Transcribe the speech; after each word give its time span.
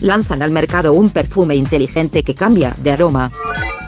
lanzan 0.00 0.42
al 0.42 0.50
mercado 0.50 0.92
un 0.92 1.10
perfume 1.10 1.56
inteligente 1.56 2.22
que 2.22 2.34
cambia 2.34 2.74
de 2.78 2.90
aroma. 2.92 3.30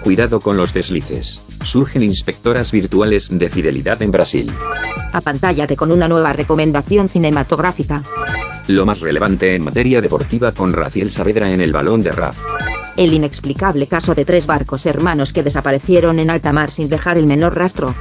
Cuidado 0.03 0.41
con 0.41 0.57
los 0.57 0.73
deslices. 0.73 1.43
Surgen 1.63 2.03
inspectoras 2.03 2.73
virtuales 2.73 3.29
de 3.31 3.51
fidelidad 3.51 4.01
en 4.03 4.11
Brasil. 4.11 4.51
Apantállate 5.13 5.77
con 5.77 5.93
una 5.93 6.09
nueva 6.09 6.33
recomendación 6.33 7.09
cinematográfica. 7.09 8.03
Lo 8.69 8.87
más 8.87 9.01
relevante 9.01 9.55
en 9.55 9.65
materia 9.65 10.01
deportiva 10.01 10.53
con 10.53 10.73
Raciel 10.73 11.11
Saavedra 11.11 11.53
en 11.53 11.61
el 11.61 11.73
balón 11.73 12.03
de 12.03 12.13
Raf. 12.13 12.39
El 12.97 13.13
inexplicable 13.13 13.87
caso 13.87 14.15
de 14.15 14.25
tres 14.25 14.47
barcos 14.47 14.87
hermanos 14.87 15.33
que 15.33 15.43
desaparecieron 15.43 16.19
en 16.19 16.31
alta 16.31 16.53
mar 16.53 16.71
sin 16.71 16.89
dejar 16.89 17.19
el 17.19 17.27
menor 17.27 17.57
rastro. 17.57 17.95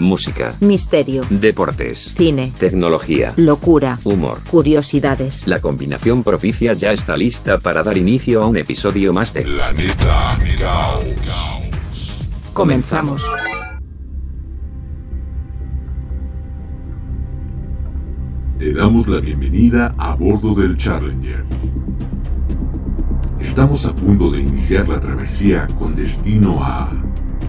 Música. 0.00 0.54
Misterio. 0.60 1.22
Deportes. 1.28 2.14
Cine. 2.16 2.52
Tecnología. 2.58 3.32
Locura. 3.36 3.98
Humor. 4.04 4.38
Curiosidades. 4.48 5.46
La 5.46 5.60
combinación 5.60 6.22
propicia 6.22 6.72
ya 6.72 6.92
está 6.92 7.16
lista 7.16 7.47
para 7.56 7.82
dar 7.82 7.96
inicio 7.96 8.42
a 8.42 8.46
un 8.46 8.58
episodio 8.58 9.14
más 9.14 9.32
de 9.32 9.40
Planeta 9.40 10.36
Caos. 10.58 11.08
Comenzamos. 12.52 13.24
Te 18.58 18.74
damos 18.74 19.08
la 19.08 19.20
bienvenida 19.20 19.94
a 19.96 20.14
bordo 20.14 20.54
del 20.54 20.76
Challenger. 20.76 21.46
Estamos 23.40 23.86
a 23.86 23.94
punto 23.94 24.30
de 24.30 24.40
iniciar 24.40 24.86
la 24.86 25.00
travesía 25.00 25.66
con 25.78 25.96
destino 25.96 26.62
a 26.62 26.90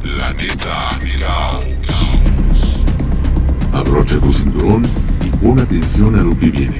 Planeta 0.02 0.98
Caos. 1.20 2.86
Abrocha 3.73 4.18
tu 4.20 4.32
cinturón 4.32 4.84
y 5.26 5.30
pon 5.44 5.60
atención 5.60 6.18
a 6.18 6.23
lo 6.23 6.38
que 6.38 6.50
viene. 6.50 6.80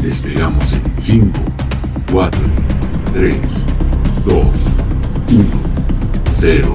Despegamos 0.00 0.72
en 0.72 0.82
5, 0.96 1.38
4, 2.12 2.40
3, 3.14 3.36
2, 4.24 4.34
1, 5.30 5.44
0. 6.34 6.74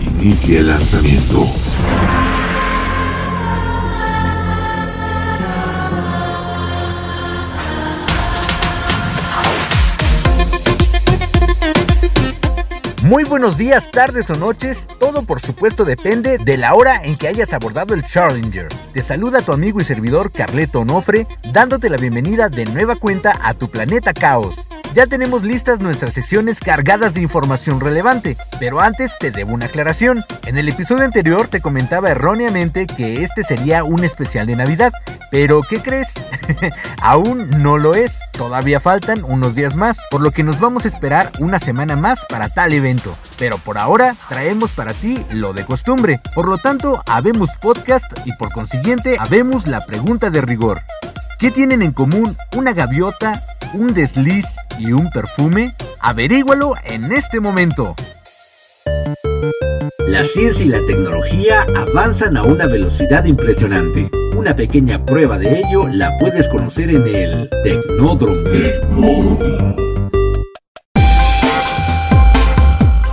Inicia 0.00 0.60
el 0.60 0.68
lanzamiento. 0.68 1.46
Muy 13.04 13.24
buenos 13.24 13.58
días, 13.58 13.90
tardes 13.90 14.30
o 14.30 14.34
noches, 14.34 14.88
todo 14.98 15.24
por 15.24 15.38
supuesto 15.38 15.84
depende 15.84 16.38
de 16.38 16.56
la 16.56 16.72
hora 16.72 17.02
en 17.04 17.18
que 17.18 17.28
hayas 17.28 17.52
abordado 17.52 17.92
el 17.92 18.02
Challenger. 18.02 18.68
Te 18.94 19.02
saluda 19.02 19.42
tu 19.42 19.52
amigo 19.52 19.78
y 19.78 19.84
servidor 19.84 20.32
Carleto 20.32 20.80
Onofre, 20.80 21.26
dándote 21.52 21.90
la 21.90 21.98
bienvenida 21.98 22.48
de 22.48 22.64
nueva 22.64 22.96
cuenta 22.96 23.38
a 23.42 23.52
tu 23.52 23.70
planeta 23.70 24.14
Caos. 24.14 24.66
Ya 24.94 25.06
tenemos 25.06 25.42
listas 25.42 25.80
nuestras 25.80 26.14
secciones 26.14 26.60
cargadas 26.60 27.12
de 27.12 27.20
información 27.20 27.78
relevante, 27.78 28.38
pero 28.58 28.80
antes 28.80 29.18
te 29.18 29.30
debo 29.30 29.52
una 29.52 29.66
aclaración. 29.66 30.24
En 30.46 30.56
el 30.56 30.68
episodio 30.70 31.04
anterior 31.04 31.48
te 31.48 31.60
comentaba 31.60 32.10
erróneamente 32.10 32.86
que 32.86 33.22
este 33.22 33.42
sería 33.42 33.84
un 33.84 34.02
especial 34.04 34.46
de 34.46 34.56
Navidad, 34.56 34.92
pero 35.30 35.62
¿qué 35.68 35.80
crees? 35.80 36.14
Aún 37.02 37.50
no 37.60 37.76
lo 37.76 37.94
es, 37.96 38.20
todavía 38.30 38.78
faltan 38.78 39.24
unos 39.24 39.56
días 39.56 39.74
más, 39.74 39.98
por 40.12 40.22
lo 40.22 40.30
que 40.30 40.44
nos 40.44 40.60
vamos 40.60 40.84
a 40.84 40.88
esperar 40.88 41.32
una 41.40 41.58
semana 41.58 41.96
más 41.96 42.24
para 42.28 42.48
tal 42.48 42.72
evento. 42.72 42.93
Pero 43.38 43.58
por 43.58 43.78
ahora 43.78 44.16
traemos 44.28 44.72
para 44.72 44.92
ti 44.92 45.24
lo 45.30 45.52
de 45.52 45.64
costumbre. 45.64 46.20
Por 46.34 46.48
lo 46.48 46.58
tanto, 46.58 47.02
habemos 47.06 47.50
podcast 47.60 48.04
y 48.24 48.32
por 48.34 48.52
consiguiente 48.52 49.16
habemos 49.18 49.66
la 49.66 49.80
pregunta 49.80 50.30
de 50.30 50.40
rigor. 50.40 50.80
¿Qué 51.38 51.50
tienen 51.50 51.82
en 51.82 51.92
común 51.92 52.36
una 52.56 52.72
gaviota, 52.72 53.44
un 53.74 53.92
desliz 53.92 54.46
y 54.78 54.92
un 54.92 55.10
perfume? 55.10 55.74
Averígualo 56.00 56.74
en 56.84 57.12
este 57.12 57.40
momento. 57.40 57.94
La 60.08 60.22
ciencia 60.22 60.64
y 60.64 60.68
la 60.68 60.80
tecnología 60.86 61.66
avanzan 61.76 62.36
a 62.36 62.44
una 62.44 62.66
velocidad 62.66 63.24
impresionante. 63.24 64.10
Una 64.34 64.54
pequeña 64.54 65.04
prueba 65.04 65.38
de 65.38 65.58
ello 65.58 65.88
la 65.88 66.16
puedes 66.18 66.46
conocer 66.48 66.90
en 66.90 67.06
el 67.06 67.50
Tecnódromo. 67.64 68.44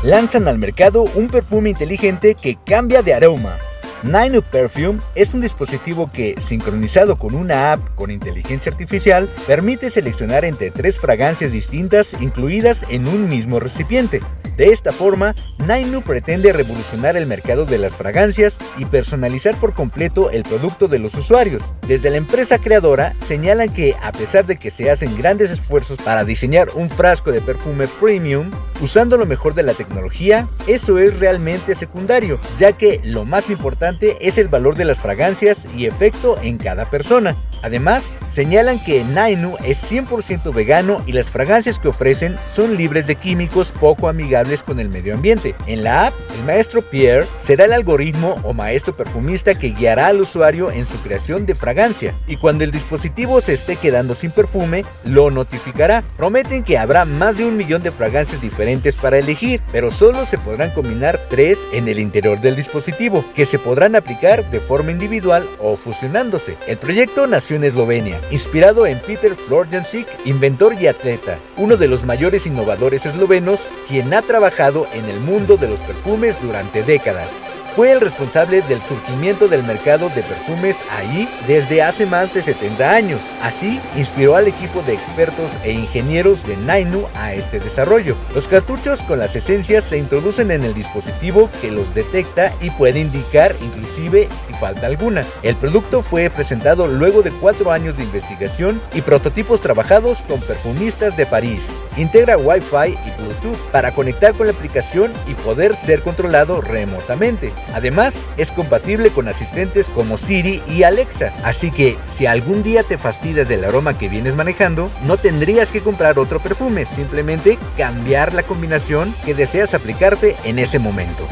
Lanzan 0.04 0.48
al 0.48 0.58
mercado 0.58 1.04
un 1.14 1.28
perfume 1.28 1.70
inteligente 1.70 2.34
que 2.34 2.58
cambia 2.66 3.04
de 3.04 3.14
aroma. 3.14 3.56
Nine 4.04 4.42
Perfume 4.42 5.00
es 5.14 5.36
un 5.36 5.42
dispositivo 5.42 6.10
que, 6.12 6.34
sincronizado 6.40 7.20
con 7.20 7.36
una 7.36 7.72
app 7.74 7.94
con 7.94 8.10
inteligencia 8.10 8.72
artificial, 8.72 9.30
permite 9.46 9.92
seleccionar 9.92 10.44
entre 10.44 10.72
tres 10.72 11.00
fragancias 11.00 11.52
distintas 11.52 12.20
incluidas 12.20 12.84
en 12.90 13.08
un 13.08 13.30
mismo 13.30 13.60
recipiente. 13.60 14.22
De 14.58 14.74
esta 14.74 14.92
forma, 14.92 15.36
Nainu 15.60 16.02
pretende 16.02 16.52
revolucionar 16.52 17.16
el 17.16 17.26
mercado 17.26 17.66
de 17.66 17.78
las 17.78 17.94
fragancias 17.94 18.58
y 18.78 18.86
personalizar 18.86 19.56
por 19.56 19.74
completo 19.74 20.30
el 20.30 20.44
producto 20.44 20.88
de 20.88 21.00
los 21.00 21.14
usuarios. 21.16 21.64
Desde 21.88 22.10
la 22.10 22.18
empresa 22.18 22.58
creadora 22.58 23.14
señalan 23.26 23.74
que 23.74 23.96
a 24.02 24.12
pesar 24.12 24.46
de 24.46 24.58
que 24.58 24.72
se 24.72 24.92
hacen 24.92 25.16
grandes 25.18 25.52
esfuerzos 25.52 26.00
para 26.02 26.26
diseñar 26.26 26.70
un 26.76 26.90
frasco 26.90 27.32
de 27.32 27.42
perfume 27.42 27.88
premium, 28.00 28.52
usando 28.82 29.16
lo 29.16 29.26
mejor 29.26 29.54
de 29.54 29.64
la 29.64 29.74
tecnología, 29.74 30.48
eso 30.68 31.00
es 31.00 31.18
realmente 31.20 31.76
secundario, 31.76 32.40
ya 32.58 32.74
que 32.74 33.00
lo 33.04 33.26
más 33.26 33.50
importante 33.50 33.91
es 34.22 34.38
el 34.38 34.48
valor 34.48 34.76
de 34.76 34.86
las 34.86 35.00
fragancias 35.00 35.66
y 35.76 35.86
efecto 35.86 36.38
en 36.42 36.58
cada 36.58 36.86
persona. 36.86 37.36
Además, 37.64 38.04
señalan 38.34 38.80
que 38.84 39.04
Nainu 39.04 39.56
es 39.64 39.84
100% 39.92 40.54
vegano 40.54 41.04
y 41.06 41.12
las 41.12 41.28
fragancias 41.28 41.80
que 41.80 41.90
ofrecen 41.90 42.38
son 42.56 42.78
libres 42.78 43.08
de 43.08 43.16
químicos 43.16 43.72
poco 43.80 44.08
amigables 44.08 44.64
con 44.64 44.80
el 44.80 44.90
medio 44.90 45.14
ambiente. 45.14 45.56
En 45.68 45.84
la 45.84 46.08
app, 46.08 46.14
el 46.38 46.44
maestro 46.46 46.82
Pierre 46.82 47.28
será 47.40 47.66
el 47.66 47.74
algoritmo 47.74 48.40
o 48.44 48.54
maestro 48.54 48.96
perfumista 48.96 49.56
que 49.56 49.72
guiará 49.72 50.08
al 50.08 50.22
usuario 50.22 50.72
en 50.72 50.86
su 50.86 50.98
creación 51.00 51.46
de 51.46 51.56
fragancia 51.56 52.16
y 52.28 52.38
cuando 52.38 52.64
el 52.64 52.72
dispositivo 52.72 53.42
se 53.42 53.54
esté 53.54 53.76
quedando 53.76 54.16
sin 54.16 54.32
perfume, 54.32 54.86
lo 55.04 55.32
notificará. 55.32 56.04
Prometen 56.18 56.64
que 56.64 56.78
habrá 56.78 57.06
más 57.06 57.38
de 57.38 57.46
un 57.46 57.58
millón 57.58 57.84
de 57.84 57.92
fragancias 57.92 58.42
diferentes 58.42 58.96
para 58.98 59.20
elegir, 59.20 59.62
pero 59.72 59.92
solo 59.92 60.26
se 60.26 60.38
podrán 60.38 60.72
combinar 60.72 61.20
tres 61.30 61.60
en 61.74 61.88
el 61.88 62.00
interior 62.00 62.40
del 62.40 62.56
dispositivo, 62.56 63.24
que 63.36 63.46
se 63.46 63.60
podrán 63.60 63.96
aplicar 63.96 64.50
de 64.52 64.60
forma 64.60 64.92
individual 64.92 65.46
o 65.60 65.76
fusionándose. 65.76 66.56
El 66.68 66.78
proyecto 66.78 67.28
nació 67.28 67.51
en 67.56 67.64
Eslovenia, 67.64 68.20
inspirado 68.32 68.86
en 68.86 69.00
Peter 69.00 69.36
Florjancic, 69.36 70.08
inventor 70.26 70.74
y 70.80 70.88
atleta, 70.88 71.38
uno 71.58 71.78
de 71.78 71.88
los 71.88 72.04
mayores 72.04 72.46
innovadores 72.46 73.06
eslovenos, 73.06 73.70
quien 73.88 74.14
ha 74.14 74.22
trabajado 74.22 74.88
en 74.94 75.06
el 75.06 75.20
mundo 75.20 75.58
de 75.58 75.68
los 75.68 75.80
perfumes 75.80 76.36
durante 76.42 76.84
décadas. 76.84 77.51
Fue 77.76 77.94
el 77.94 78.02
responsable 78.02 78.62
del 78.64 78.82
surgimiento 78.82 79.48
del 79.48 79.64
mercado 79.64 80.10
de 80.10 80.24
perfumes 80.24 80.76
ahí 80.92 81.30
desde 81.48 81.82
hace 81.82 82.06
más 82.06 82.34
de 82.34 82.42
70 82.42 82.92
años. 82.92 83.22
Así, 83.42 83.80
inspiró 83.96 84.36
al 84.36 84.50
equipo 84.50 84.82
de 84.82 84.94
expertos 84.94 85.52
e 85.64 85.72
ingenieros 85.72 86.46
de 86.46 86.58
Nainu 86.58 87.08
a 87.16 87.34
este 87.34 87.62
desarrollo. 87.62 88.18
Los 88.36 88.50
cartuchos 88.50 89.02
con 89.04 89.20
las 89.20 89.38
esencias 89.38 89.86
se 89.86 89.98
introducen 89.98 90.52
en 90.52 90.64
el 90.64 90.74
dispositivo 90.74 91.50
que 91.62 91.72
los 91.72 91.96
detecta 91.96 92.52
y 92.60 92.72
puede 92.72 93.00
indicar 93.00 93.56
inclusive 93.62 94.28
si 94.46 94.54
falta 94.56 94.88
alguna. 94.88 95.24
El 95.42 95.56
producto 95.56 96.04
fue 96.04 96.30
presentado 96.30 96.88
luego 96.88 97.22
de 97.22 97.32
cuatro 97.32 97.72
años 97.72 97.96
de 97.96 98.04
investigación 98.04 98.82
y 98.94 99.02
prototipos 99.02 99.62
trabajados 99.62 100.22
con 100.28 100.42
perfumistas 100.42 101.16
de 101.16 101.26
París. 101.26 101.64
Integra 101.96 102.38
Wi-Fi 102.38 102.98
y 103.06 103.22
Bluetooth 103.22 103.60
para 103.72 103.94
conectar 103.94 104.34
con 104.34 104.48
la 104.48 104.54
aplicación 104.54 105.12
y 105.28 105.36
poder 105.36 105.76
ser 105.76 106.02
controlado 106.02 106.60
remotamente. 106.60 107.52
Además, 107.74 108.14
es 108.38 108.52
compatible 108.52 109.10
con 109.10 109.28
asistentes 109.28 109.88
como 109.88 110.18
Siri 110.18 110.62
y 110.68 110.84
Alexa, 110.84 111.34
así 111.44 111.72
que 111.72 111.98
si 112.06 112.26
algún 112.26 112.64
día 112.64 112.84
te 112.84 112.98
fastidias 112.98 113.48
del 113.48 113.64
aroma 113.64 113.98
que 113.98 114.10
vienes 114.10 114.36
manejando, 114.36 114.92
no 115.06 115.18
tendrías 115.18 115.72
que 115.72 115.82
comprar 115.82 116.20
otro 116.20 116.40
perfume, 116.40 116.86
simplemente 116.86 117.58
cambiar 117.78 118.34
la 118.34 118.44
combinación 118.44 119.14
que 119.26 119.34
deseas 119.34 119.74
aplicarte 119.74 120.36
en 120.44 120.60
ese 120.60 120.80
momento. 120.80 121.28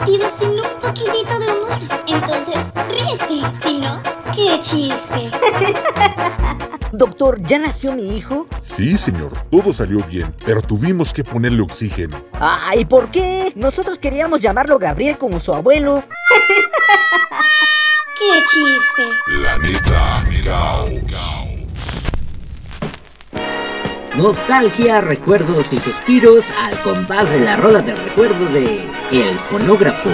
Sentido 0.00 0.28
sin 0.30 0.50
un 0.50 0.80
poquitito 0.80 1.38
de 1.38 1.46
humor. 1.52 1.78
Entonces, 2.06 2.58
ríete. 2.88 3.42
Si 3.62 3.78
no, 3.78 4.02
qué 4.34 4.58
chiste. 4.60 5.30
Doctor, 6.92 7.40
¿ya 7.42 7.58
nació 7.58 7.92
mi 7.94 8.16
hijo? 8.16 8.46
Sí, 8.62 8.98
señor, 8.98 9.32
todo 9.50 9.72
salió 9.72 10.04
bien, 10.06 10.34
pero 10.44 10.60
tuvimos 10.60 11.12
que 11.12 11.22
ponerle 11.22 11.62
oxígeno. 11.62 12.20
Ay, 12.32 12.84
¿por 12.84 13.10
qué? 13.10 13.52
Nosotros 13.54 13.98
queríamos 13.98 14.40
llamarlo 14.40 14.78
Gabriel 14.78 15.16
como 15.16 15.38
su 15.38 15.54
abuelo. 15.54 16.02
¡Qué 18.18 18.42
chiste! 18.50 19.08
La 19.28 19.56
neta 19.58 20.24
Nostalgia, 24.16 25.00
recuerdos 25.00 25.72
y 25.72 25.80
suspiros 25.80 26.44
al 26.58 26.82
compás 26.82 27.30
de 27.30 27.40
la 27.40 27.56
rola 27.56 27.80
del 27.80 27.96
recuerdo 27.96 28.44
de 28.46 28.86
El 29.12 29.34
Fonógrafo. 29.40 30.08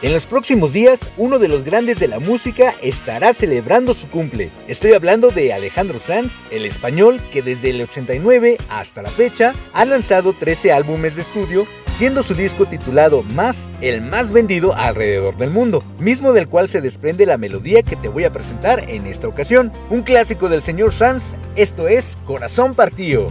En 0.00 0.12
los 0.14 0.26
próximos 0.26 0.72
días, 0.72 1.00
uno 1.18 1.38
de 1.38 1.48
los 1.48 1.64
grandes 1.64 1.98
de 1.98 2.08
la 2.08 2.18
música 2.18 2.74
estará 2.80 3.34
celebrando 3.34 3.92
su 3.92 4.08
cumple. 4.08 4.50
Estoy 4.68 4.94
hablando 4.94 5.30
de 5.30 5.52
Alejandro 5.52 5.98
Sanz, 5.98 6.32
el 6.50 6.64
español 6.64 7.20
que 7.30 7.42
desde 7.42 7.70
el 7.70 7.82
89 7.82 8.56
hasta 8.70 9.02
la 9.02 9.10
fecha 9.10 9.52
ha 9.74 9.84
lanzado 9.84 10.32
13 10.32 10.72
álbumes 10.72 11.14
de 11.16 11.22
estudio 11.22 11.66
siendo 11.98 12.22
su 12.22 12.34
disco 12.34 12.64
titulado 12.64 13.22
Más 13.22 13.70
el 13.82 14.00
más 14.00 14.30
vendido 14.30 14.74
alrededor 14.74 15.36
del 15.36 15.50
mundo, 15.50 15.82
mismo 15.98 16.32
del 16.32 16.48
cual 16.48 16.68
se 16.70 16.80
desprende 16.80 17.26
la 17.26 17.36
melodía 17.36 17.82
que 17.82 17.96
te 17.96 18.08
voy 18.08 18.24
a 18.24 18.32
presentar 18.32 18.88
en 18.88 19.06
esta 19.06 19.28
ocasión. 19.28 19.70
Un 19.90 20.02
clásico 20.02 20.48
del 20.48 20.62
señor 20.62 20.94
Sanz, 20.94 21.34
esto 21.54 21.86
es 21.86 22.16
Corazón 22.24 22.74
Partido. 22.74 23.30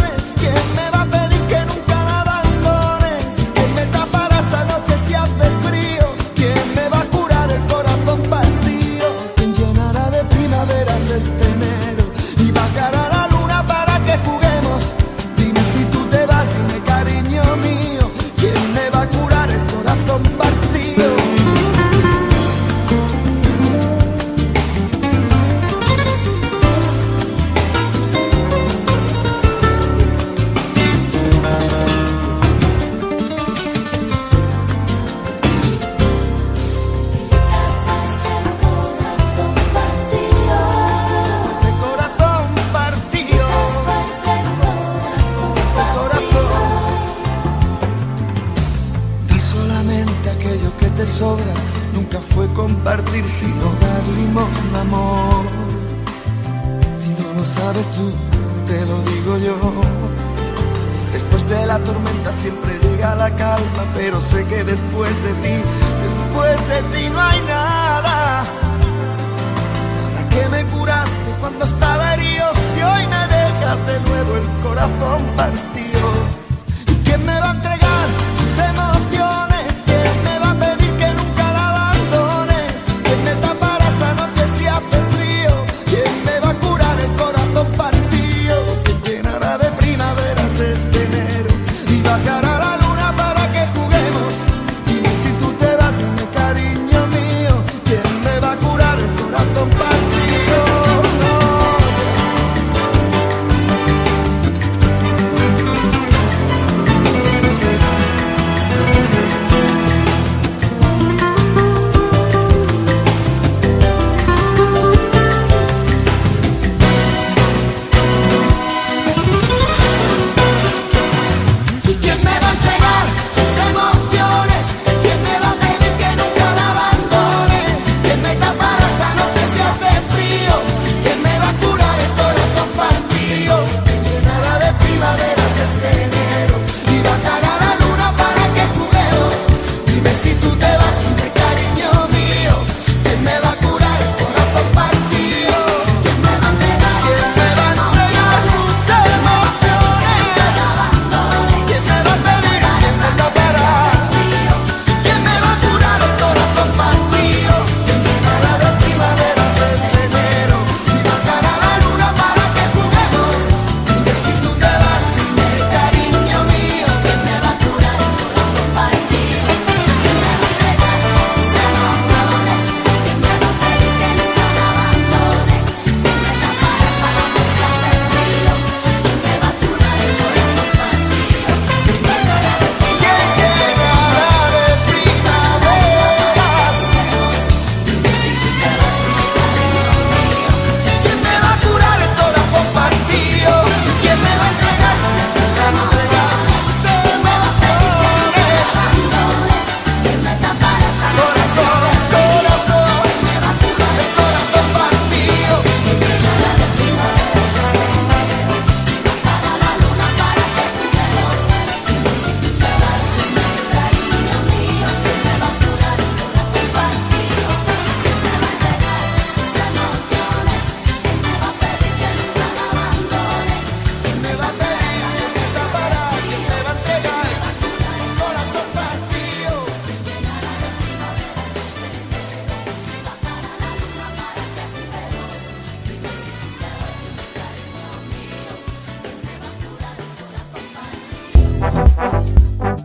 ¿Quién 0.41 0.53
me 0.75 0.90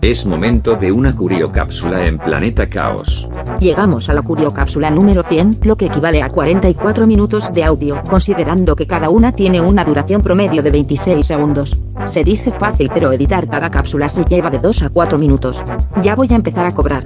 Es 0.06 0.24
momento 0.24 0.76
de 0.76 0.92
una 0.92 1.16
curiocápsula 1.16 2.06
en 2.06 2.16
Planeta 2.16 2.68
Caos. 2.68 3.28
Llegamos 3.58 4.08
a 4.08 4.14
la 4.14 4.22
curiocápsula 4.22 4.88
número 4.88 5.24
100, 5.24 5.62
lo 5.64 5.74
que 5.74 5.86
equivale 5.86 6.22
a 6.22 6.28
44 6.28 7.08
minutos 7.08 7.52
de 7.52 7.64
audio, 7.64 8.00
considerando 8.08 8.76
que 8.76 8.86
cada 8.86 9.10
una 9.10 9.32
tiene 9.32 9.60
una 9.60 9.84
duración 9.84 10.22
promedio 10.22 10.62
de 10.62 10.70
26 10.70 11.26
segundos. 11.26 11.76
Se 12.06 12.22
dice 12.22 12.52
fácil, 12.52 12.88
pero 12.94 13.10
editar 13.10 13.48
cada 13.48 13.68
cápsula 13.68 14.08
se 14.08 14.24
lleva 14.24 14.48
de 14.48 14.60
2 14.60 14.82
a 14.82 14.90
4 14.90 15.18
minutos. 15.18 15.60
Ya 16.04 16.14
voy 16.14 16.28
a 16.30 16.36
empezar 16.36 16.66
a 16.66 16.72
cobrar. 16.72 17.04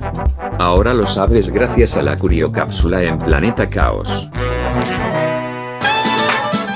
Ahora 0.58 0.92
lo 0.92 1.06
sabes 1.06 1.48
gracias 1.48 1.96
a 1.96 2.02
la 2.02 2.18
curiocápsula 2.18 3.02
en 3.02 3.16
Planeta 3.16 3.66
Caos. 3.70 4.28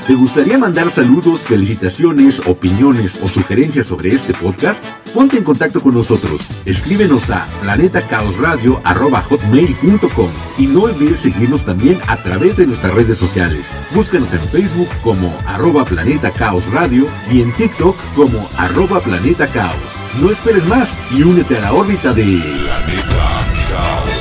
¿Te 0.07 0.15
gustaría 0.15 0.57
mandar 0.57 0.89
saludos, 0.89 1.41
felicitaciones, 1.41 2.41
opiniones 2.47 3.21
o 3.23 3.27
sugerencias 3.27 3.85
sobre 3.85 4.09
este 4.09 4.33
podcast? 4.33 4.83
Ponte 5.15 5.37
en 5.37 5.43
contacto 5.45 5.81
con 5.81 5.93
nosotros. 5.93 6.49
Escríbenos 6.65 7.31
a 7.31 7.45
planetacaosradio.com 7.61 10.29
y 10.57 10.67
no 10.67 10.81
olvides 10.81 11.21
seguirnos 11.21 11.63
también 11.63 12.01
a 12.09 12.21
través 12.21 12.57
de 12.57 12.67
nuestras 12.67 12.93
redes 12.93 13.17
sociales. 13.17 13.65
Búscanos 13.93 14.33
en 14.33 14.41
Facebook 14.41 14.89
como 15.01 15.33
arroba 15.47 15.85
Planeta 15.85 16.31
Caos 16.31 16.69
Radio 16.73 17.05
y 17.31 17.41
en 17.41 17.53
TikTok 17.53 17.95
como 18.13 18.45
arroba 18.57 18.99
Planeta 18.99 19.47
Caos. 19.47 19.79
No 20.21 20.29
esperes 20.29 20.67
más 20.67 20.99
y 21.09 21.23
únete 21.23 21.59
a 21.59 21.61
la 21.61 21.71
órbita 21.71 22.11
de 22.11 22.41
Planeta 22.65 23.45
Caos. 23.69 24.11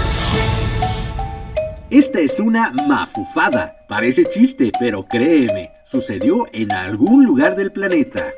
Esta 1.91 2.21
es 2.21 2.39
una 2.39 2.71
mafufada. 2.71 3.85
Parece 3.89 4.27
chiste, 4.27 4.71
pero 4.79 5.03
créeme, 5.03 5.73
sucedió 5.85 6.47
en 6.53 6.71
algún 6.71 7.27
lugar 7.27 7.57
del 7.57 7.73
planeta. 7.73 8.33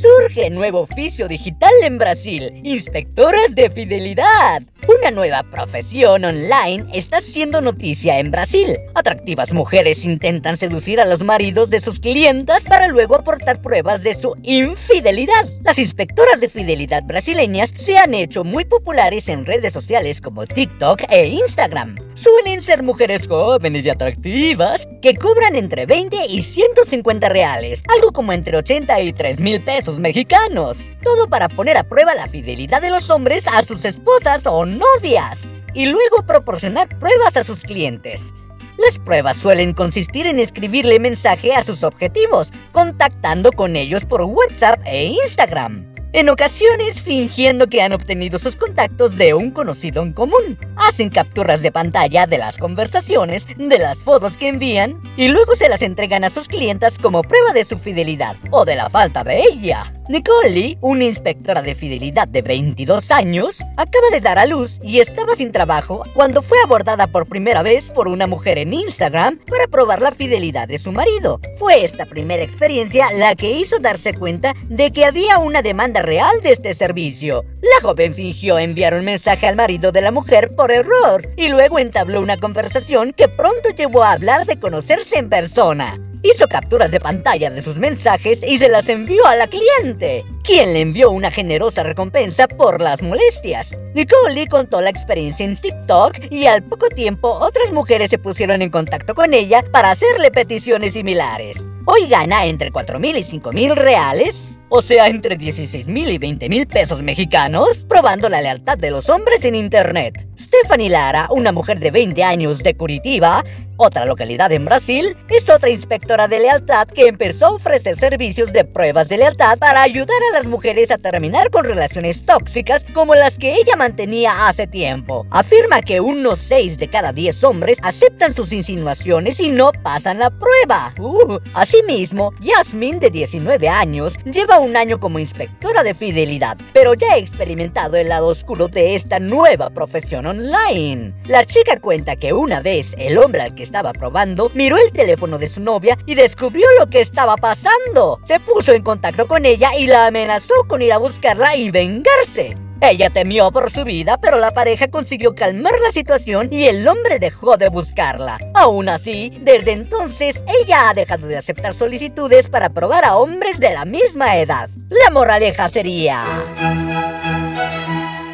Surge 0.00 0.48
nuevo 0.50 0.82
oficio 0.82 1.26
digital 1.26 1.72
en 1.82 1.98
Brasil, 1.98 2.60
inspectoras 2.62 3.52
de 3.56 3.68
fidelidad. 3.68 4.62
Una 4.86 5.10
nueva 5.10 5.42
profesión 5.42 6.24
online 6.24 6.86
está 6.94 7.20
siendo 7.20 7.60
noticia 7.60 8.20
en 8.20 8.30
Brasil. 8.30 8.78
Atractivas 8.94 9.52
mujeres 9.52 10.04
intentan 10.04 10.56
seducir 10.56 11.00
a 11.00 11.04
los 11.04 11.22
maridos 11.24 11.68
de 11.68 11.80
sus 11.80 11.98
clientas 11.98 12.64
para 12.64 12.86
luego 12.86 13.16
aportar 13.16 13.60
pruebas 13.60 14.02
de 14.02 14.14
su 14.14 14.36
infidelidad. 14.44 15.48
Las 15.62 15.78
inspectoras 15.78 16.40
de 16.40 16.48
fidelidad 16.48 17.02
brasileñas 17.02 17.72
se 17.76 17.98
han 17.98 18.14
hecho 18.14 18.44
muy 18.44 18.64
populares 18.64 19.28
en 19.28 19.44
redes 19.44 19.72
sociales 19.72 20.20
como 20.20 20.46
TikTok 20.46 21.02
e 21.10 21.26
Instagram. 21.26 21.96
Suelen 22.14 22.60
ser 22.62 22.82
mujeres 22.82 23.28
jóvenes 23.28 23.84
y 23.84 23.90
atractivas 23.90 24.88
que 25.00 25.14
cobran 25.14 25.54
entre 25.54 25.86
20 25.86 26.26
y 26.28 26.42
150 26.42 27.28
reales, 27.28 27.82
algo 27.94 28.12
como 28.12 28.32
entre 28.32 28.56
80 28.56 29.00
y 29.02 29.12
3 29.12 29.38
mil 29.38 29.62
pesos 29.62 30.00
mexicanos. 30.00 30.78
Todo 31.04 31.28
para 31.28 31.48
poner 31.48 31.76
a 31.76 31.84
prueba 31.84 32.16
la 32.16 32.26
fidelidad 32.26 32.82
de 32.82 32.90
los 32.90 33.08
hombres 33.10 33.44
a 33.46 33.62
sus 33.62 33.84
esposas 33.84 34.46
o 34.46 34.66
novias 34.76 35.48
y 35.74 35.86
luego 35.86 36.26
proporcionar 36.26 36.88
pruebas 36.98 37.36
a 37.36 37.44
sus 37.44 37.62
clientes. 37.62 38.34
Las 38.78 38.98
pruebas 38.98 39.36
suelen 39.36 39.72
consistir 39.72 40.26
en 40.26 40.38
escribirle 40.38 41.00
mensaje 41.00 41.54
a 41.54 41.64
sus 41.64 41.82
objetivos, 41.82 42.52
contactando 42.72 43.50
con 43.52 43.74
ellos 43.74 44.04
por 44.04 44.22
WhatsApp 44.22 44.80
e 44.84 45.06
Instagram. 45.06 45.88
En 46.12 46.30
ocasiones 46.30 47.02
fingiendo 47.02 47.66
que 47.66 47.82
han 47.82 47.92
obtenido 47.92 48.38
sus 48.38 48.56
contactos 48.56 49.16
de 49.16 49.34
un 49.34 49.50
conocido 49.50 50.02
en 50.02 50.12
común. 50.12 50.58
Hacen 50.76 51.10
capturas 51.10 51.60
de 51.60 51.70
pantalla 51.70 52.26
de 52.26 52.38
las 52.38 52.56
conversaciones, 52.56 53.46
de 53.58 53.78
las 53.78 53.98
fotos 53.98 54.36
que 54.36 54.48
envían 54.48 55.02
y 55.18 55.28
luego 55.28 55.54
se 55.54 55.68
las 55.68 55.82
entregan 55.82 56.24
a 56.24 56.30
sus 56.30 56.48
clientas 56.48 56.98
como 56.98 57.22
prueba 57.22 57.52
de 57.52 57.64
su 57.64 57.78
fidelidad 57.78 58.36
o 58.50 58.64
de 58.64 58.76
la 58.76 58.88
falta 58.88 59.22
de 59.22 59.42
ella. 59.42 59.92
Nicole 60.08 60.78
una 60.80 61.04
inspectora 61.04 61.60
de 61.60 61.74
fidelidad 61.74 62.26
de 62.26 62.40
22 62.40 63.10
años, 63.10 63.58
acaba 63.76 64.08
de 64.10 64.22
dar 64.22 64.38
a 64.38 64.46
luz 64.46 64.80
y 64.82 65.00
estaba 65.00 65.36
sin 65.36 65.52
trabajo 65.52 66.02
cuando 66.14 66.40
fue 66.40 66.56
abordada 66.64 67.08
por 67.08 67.28
primera 67.28 67.62
vez 67.62 67.90
por 67.90 68.08
una 68.08 68.26
mujer 68.26 68.56
en 68.56 68.72
Instagram 68.72 69.38
para 69.46 69.66
probar 69.66 70.00
la 70.00 70.12
fidelidad 70.12 70.66
de 70.66 70.78
su 70.78 70.92
marido. 70.92 71.42
Fue 71.58 71.84
esta 71.84 72.06
primera 72.06 72.42
experiencia 72.42 73.12
la 73.12 73.36
que 73.36 73.50
hizo 73.50 73.80
darse 73.80 74.14
cuenta 74.14 74.54
de 74.70 74.92
que 74.92 75.04
había 75.04 75.40
una 75.40 75.60
demanda 75.60 76.00
real 76.00 76.40
de 76.42 76.52
este 76.52 76.72
servicio. 76.72 77.44
La 77.60 77.86
joven 77.86 78.14
fingió 78.14 78.58
enviar 78.58 78.94
un 78.94 79.04
mensaje 79.04 79.46
al 79.46 79.56
marido 79.56 79.92
de 79.92 80.00
la 80.00 80.10
mujer 80.10 80.54
por 80.56 80.72
error 80.72 81.28
y 81.36 81.48
luego 81.48 81.78
entabló 81.78 82.22
una 82.22 82.38
conversación 82.38 83.12
que 83.12 83.28
pronto 83.28 83.68
llevó 83.76 84.04
a 84.04 84.12
hablar 84.12 84.46
de 84.46 84.58
conocerse 84.58 85.18
en 85.18 85.28
persona. 85.28 85.98
Hizo 86.22 86.48
capturas 86.48 86.90
de 86.90 86.98
pantalla 86.98 87.50
de 87.50 87.62
sus 87.62 87.76
mensajes 87.76 88.42
y 88.42 88.58
se 88.58 88.68
las 88.68 88.88
envió 88.88 89.24
a 89.26 89.36
la 89.36 89.46
cliente, 89.46 90.24
quien 90.42 90.72
le 90.72 90.80
envió 90.80 91.10
una 91.10 91.30
generosa 91.30 91.84
recompensa 91.84 92.48
por 92.48 92.80
las 92.80 93.02
molestias. 93.02 93.76
Nicole 93.94 94.48
contó 94.48 94.80
la 94.80 94.90
experiencia 94.90 95.46
en 95.46 95.56
TikTok 95.56 96.30
y 96.30 96.46
al 96.46 96.64
poco 96.64 96.88
tiempo 96.88 97.30
otras 97.30 97.72
mujeres 97.72 98.10
se 98.10 98.18
pusieron 98.18 98.62
en 98.62 98.70
contacto 98.70 99.14
con 99.14 99.32
ella 99.32 99.62
para 99.70 99.92
hacerle 99.92 100.30
peticiones 100.30 100.94
similares. 100.94 101.64
Hoy 101.84 102.08
gana 102.08 102.46
entre 102.46 102.72
4 102.72 102.98
mil 102.98 103.16
y 103.16 103.22
5 103.22 103.52
mil 103.52 103.76
reales 103.76 104.58
o 104.70 104.82
sea, 104.82 105.06
entre 105.06 105.36
16 105.36 105.86
mil 105.86 106.10
y 106.10 106.18
20 106.18 106.48
mil 106.48 106.66
pesos 106.66 107.02
mexicanos, 107.02 107.86
probando 107.88 108.28
la 108.28 108.42
lealtad 108.42 108.76
de 108.76 108.90
los 108.90 109.08
hombres 109.08 109.44
en 109.44 109.54
Internet. 109.54 110.28
Stephanie 110.38 110.90
Lara, 110.90 111.26
una 111.30 111.52
mujer 111.52 111.80
de 111.80 111.90
20 111.90 112.22
años 112.22 112.58
de 112.58 112.76
Curitiba, 112.76 113.44
otra 113.78 114.04
localidad 114.04 114.52
en 114.52 114.64
Brasil, 114.64 115.16
es 115.30 115.48
otra 115.48 115.70
inspectora 115.70 116.28
de 116.28 116.40
lealtad 116.40 116.88
que 116.88 117.06
empezó 117.06 117.46
a 117.46 117.52
ofrecer 117.52 117.96
servicios 117.96 118.52
de 118.52 118.64
pruebas 118.64 119.08
de 119.08 119.18
lealtad 119.18 119.56
para 119.56 119.82
ayudar 119.82 120.16
a 120.30 120.34
las 120.36 120.46
mujeres 120.46 120.90
a 120.90 120.98
terminar 120.98 121.50
con 121.50 121.64
relaciones 121.64 122.24
tóxicas 122.26 122.84
como 122.92 123.14
las 123.14 123.38
que 123.38 123.54
ella 123.54 123.76
mantenía 123.76 124.48
hace 124.48 124.66
tiempo. 124.66 125.26
Afirma 125.30 125.80
que 125.80 126.00
unos 126.00 126.40
6 126.40 126.76
de 126.76 126.88
cada 126.88 127.12
10 127.12 127.44
hombres 127.44 127.78
aceptan 127.82 128.34
sus 128.34 128.52
insinuaciones 128.52 129.38
y 129.38 129.50
no 129.50 129.70
pasan 129.82 130.18
la 130.18 130.30
prueba. 130.30 130.92
Uh, 130.98 131.38
asimismo, 131.54 132.32
Yasmin, 132.40 132.98
de 132.98 133.10
19 133.10 133.68
años, 133.68 134.14
lleva 134.24 134.58
un 134.58 134.76
año 134.76 134.98
como 134.98 135.20
inspectora 135.20 135.84
de 135.84 135.94
fidelidad, 135.94 136.58
pero 136.72 136.94
ya 136.94 137.12
ha 137.12 137.18
experimentado 137.18 137.96
el 137.96 138.08
lado 138.08 138.26
oscuro 138.26 138.66
de 138.66 138.96
esta 138.96 139.20
nueva 139.20 139.70
profesión 139.70 140.26
online. 140.26 141.14
La 141.26 141.44
chica 141.44 141.78
cuenta 141.78 142.16
que 142.16 142.32
una 142.32 142.60
vez 142.60 142.96
el 142.98 143.18
hombre 143.18 143.42
al 143.42 143.54
que 143.54 143.67
estaba 143.68 143.92
probando 143.92 144.50
miró 144.54 144.78
el 144.78 144.92
teléfono 144.92 145.36
de 145.36 145.46
su 145.46 145.60
novia 145.60 145.98
y 146.06 146.14
descubrió 146.14 146.66
lo 146.78 146.86
que 146.88 147.00
estaba 147.00 147.36
pasando. 147.36 148.18
Se 148.24 148.40
puso 148.40 148.72
en 148.72 148.82
contacto 148.82 149.28
con 149.28 149.44
ella 149.44 149.72
y 149.78 149.86
la 149.86 150.06
amenazó 150.06 150.54
con 150.66 150.80
ir 150.80 150.92
a 150.94 150.98
buscarla 150.98 151.54
y 151.54 151.70
vengarse. 151.70 152.54
Ella 152.80 153.10
temió 153.10 153.50
por 153.50 153.70
su 153.70 153.84
vida, 153.84 154.18
pero 154.22 154.38
la 154.38 154.52
pareja 154.52 154.88
consiguió 154.88 155.34
calmar 155.34 155.74
la 155.82 155.92
situación 155.92 156.48
y 156.50 156.64
el 156.64 156.86
hombre 156.88 157.18
dejó 157.18 157.58
de 157.58 157.68
buscarla. 157.68 158.38
Aún 158.54 158.88
así, 158.88 159.36
desde 159.42 159.72
entonces, 159.72 160.42
ella 160.62 160.88
ha 160.88 160.94
dejado 160.94 161.26
de 161.26 161.36
aceptar 161.36 161.74
solicitudes 161.74 162.48
para 162.48 162.70
probar 162.70 163.04
a 163.04 163.16
hombres 163.16 163.60
de 163.60 163.74
la 163.74 163.84
misma 163.84 164.38
edad. 164.38 164.70
La 164.88 165.10
moraleja 165.10 165.68
sería... 165.68 166.24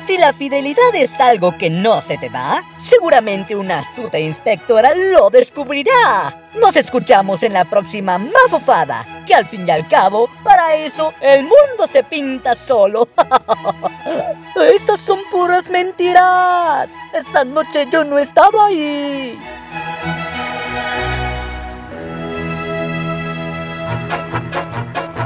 Si 0.07 0.19
la 0.19 0.35
fidelidad 0.35 0.95
es 0.95 1.19
algo 1.19 1.57
que 1.57 1.71
no 1.71 2.03
se 2.03 2.19
te 2.19 2.29
da, 2.29 2.63
seguramente 2.77 3.57
una 3.57 3.79
astuta 3.79 4.19
inspectora 4.19 4.93
lo 4.95 5.31
descubrirá. 5.31 6.51
Nos 6.61 6.77
escuchamos 6.77 7.43
en 7.43 7.55
la 7.55 7.65
próxima 7.65 8.19
mafofada, 8.19 9.25
que 9.27 9.35
al 9.35 9.47
fin 9.47 9.67
y 9.67 9.71
al 9.71 9.89
cabo, 9.89 10.29
para 10.43 10.77
eso, 10.77 11.15
el 11.23 11.45
mundo 11.45 11.87
se 11.91 12.03
pinta 12.03 12.55
solo. 12.55 13.09
Esas 14.75 15.01
son 15.01 15.21
puras 15.31 15.71
mentiras. 15.71 16.91
Esa 17.15 17.43
noche 17.45 17.89
yo 17.91 18.05
no 18.05 18.19
estaba 18.19 18.67
ahí. 18.67 19.39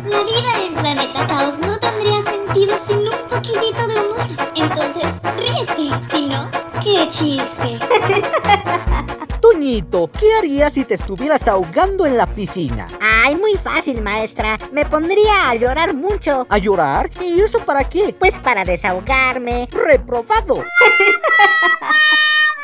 La 0.08 0.22
vida 0.22 0.64
en 0.64 0.74
Planeta 0.74 1.26
Caos 1.26 1.58
no 1.58 1.78
tendría 1.78 2.22
sentido 2.22 2.78
sin 2.78 3.00
un 3.00 3.28
poquitito 3.28 3.86
de 3.86 4.00
humor. 4.00 4.26
Entonces, 4.54 5.06
ríete. 5.36 5.90
Si 6.10 6.26
no, 6.26 6.50
qué 6.82 7.06
chiste. 7.08 7.78
Toñito, 9.40 10.10
¿qué 10.18 10.34
harías 10.38 10.72
si 10.72 10.84
te 10.84 10.94
estuvieras 10.94 11.46
ahogando 11.46 12.06
en 12.06 12.16
la 12.16 12.26
piscina? 12.26 12.88
Ay, 13.00 13.36
muy 13.36 13.56
fácil, 13.56 14.00
maestra. 14.00 14.58
Me 14.72 14.86
pondría 14.86 15.50
a 15.50 15.54
llorar 15.56 15.94
mucho. 15.94 16.46
¿A 16.48 16.56
llorar? 16.56 17.10
¿Y 17.20 17.40
eso 17.40 17.58
para 17.58 17.84
qué? 17.84 18.16
Pues 18.18 18.40
para 18.40 18.64
desahogarme. 18.64 19.68
¡Reprobado! 19.70 20.64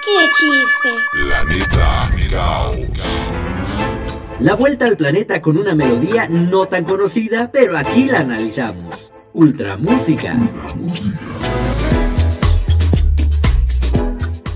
¡Qué 0.04 0.30
chiste! 0.38 0.94
Planeta 1.12 2.10
Caos. 2.30 3.53
La 4.40 4.54
vuelta 4.54 4.86
al 4.86 4.96
planeta 4.96 5.40
con 5.40 5.56
una 5.56 5.76
melodía 5.76 6.26
no 6.28 6.66
tan 6.66 6.84
conocida, 6.84 7.50
pero 7.52 7.78
aquí 7.78 8.06
la 8.06 8.20
analizamos. 8.20 9.12
Ultra 9.32 9.76
Música. 9.76 10.36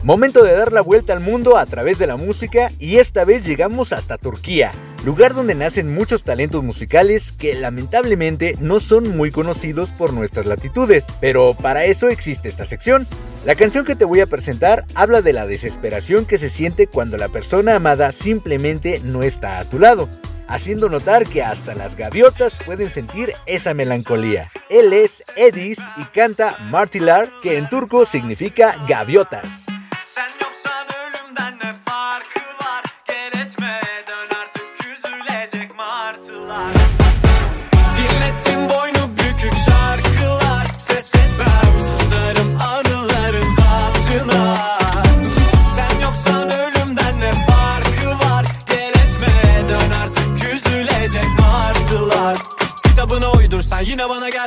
Momento 0.03 0.43
de 0.43 0.53
dar 0.53 0.73
la 0.73 0.81
vuelta 0.81 1.13
al 1.13 1.21
mundo 1.21 1.57
a 1.57 1.67
través 1.67 1.99
de 1.99 2.09
la 2.09 2.17
música 2.17 2.73
y 2.81 2.97
esta 2.97 3.25
vez 3.25 3.47
llegamos 3.47 3.93
hasta 3.93 4.19
Turquía. 4.19 4.73
lugar 5.05 5.33
donde 5.33 5.55
nacen 5.55 5.95
muchos 5.95 6.25
talentos 6.25 6.65
musicales 6.65 7.31
que 7.31 7.55
lamentablemente 7.55 8.57
no 8.61 8.81
son 8.81 9.17
muy 9.17 9.31
conocidos 9.31 9.93
por 9.93 10.13
nuestras 10.13 10.45
latitudes, 10.45 11.05
pero 11.21 11.55
para 11.55 11.85
eso 11.85 12.09
existe 12.09 12.49
esta 12.49 12.65
sección. 12.65 13.07
La 13.49 13.55
canción 13.55 13.87
que 13.87 13.97
te 13.97 14.05
voy 14.05 14.21
a 14.21 14.27
presentar 14.27 14.85
habla 14.95 15.23
de 15.23 15.33
la 15.33 15.47
desesperación 15.47 16.27
que 16.27 16.37
se 16.37 16.51
siente 16.51 16.87
cuando 16.87 17.17
la 17.17 17.31
persona 17.31 17.77
amada 17.77 18.13
simplemente 18.13 19.01
no 19.03 19.23
está 19.23 19.59
a 19.59 19.65
tu 19.65 19.79
lado 19.79 20.07
haciendo 20.49 20.91
notar 20.91 21.27
que 21.27 21.43
hasta 21.43 21.75
las 21.75 21.97
gaviotas 21.97 22.59
pueden 22.67 22.91
sentir 22.91 23.33
esa 23.47 23.73
melancolía. 23.73 24.51
Él 24.69 24.93
es 24.93 25.25
Edis 25.35 25.79
y 25.97 26.05
canta 26.13 26.59
Martilar, 26.59 27.31
que 27.41 27.57
en 27.57 27.71
turco 27.71 28.05
significa 28.05 28.77
gaviotas. 28.87 29.68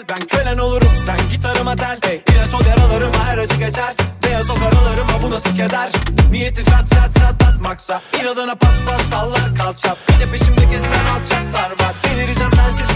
Gel 0.01 0.17
ben 0.17 0.27
kölen 0.27 0.57
olurum. 0.57 0.95
Sen 1.05 1.17
gitarıma 1.31 1.75
tel 1.75 1.99
hey, 2.03 2.21
İlaç 2.29 2.53
ol 2.53 2.65
yaralarıma 2.65 3.25
her 3.25 3.37
acı 3.37 3.55
geçer. 3.55 3.95
Beyaz 4.23 4.49
o 4.49 4.55
karalarıma 4.55 5.23
bu 5.23 5.31
nasıl 5.31 5.55
keder? 5.55 5.89
Niyeti 6.31 6.63
çat 6.65 6.89
çat 6.89 7.15
çatlatmaksa 7.15 8.01
İnadına 8.21 8.55
pat 8.55 8.73
pat 8.87 9.01
sallar 9.01 9.55
kalça 9.57 9.95
Bir 10.09 10.19
de 10.19 10.31
peşimde 10.31 10.65
gezen 10.65 11.05
alçaklar 11.05 11.69
var. 11.69 11.95
Delireceğim 12.03 12.51
sensiz 12.55 12.90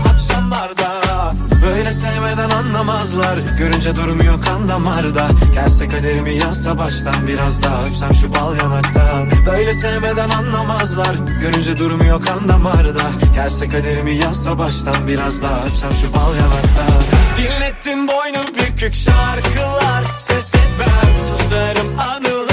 Böyle 1.65 1.91
sevmeden 1.91 2.49
anlamazlar. 2.49 3.37
Görünce 3.57 3.95
durmuyor 3.95 4.41
kan 4.43 4.69
damarda. 4.69 5.27
Gelse 5.53 5.87
kaderimi 5.87 6.33
yazsa 6.33 6.77
baştan 6.77 7.15
Biraz 7.27 7.63
daha 7.63 7.83
öpsem 7.83 8.13
şu 8.13 8.33
bal 8.33 8.55
yanaktan. 8.57 9.31
Böyle 9.45 9.73
sevmeden 9.73 10.29
anlamazlar. 10.29 11.15
Görünce 11.41 11.77
durmuyor 11.77 12.25
kan 12.25 12.49
damarda. 12.49 13.01
Gelse 13.35 13.69
kaderimi 13.69 14.15
yazsa 14.15 14.57
baştan 14.57 14.95
Biraz 15.07 15.43
daha 15.43 15.65
öpsem 15.65 15.91
şu 15.91 16.13
bal 16.13 16.35
yanaktan. 16.35 17.01
Dinlettin 17.37 18.07
boynu 18.07 18.45
bükük 18.55 18.95
şarkılar. 18.95 20.03
Ses 20.17 20.55
etmem 20.55 21.21
susarım 21.21 21.99
anıların 21.99 22.44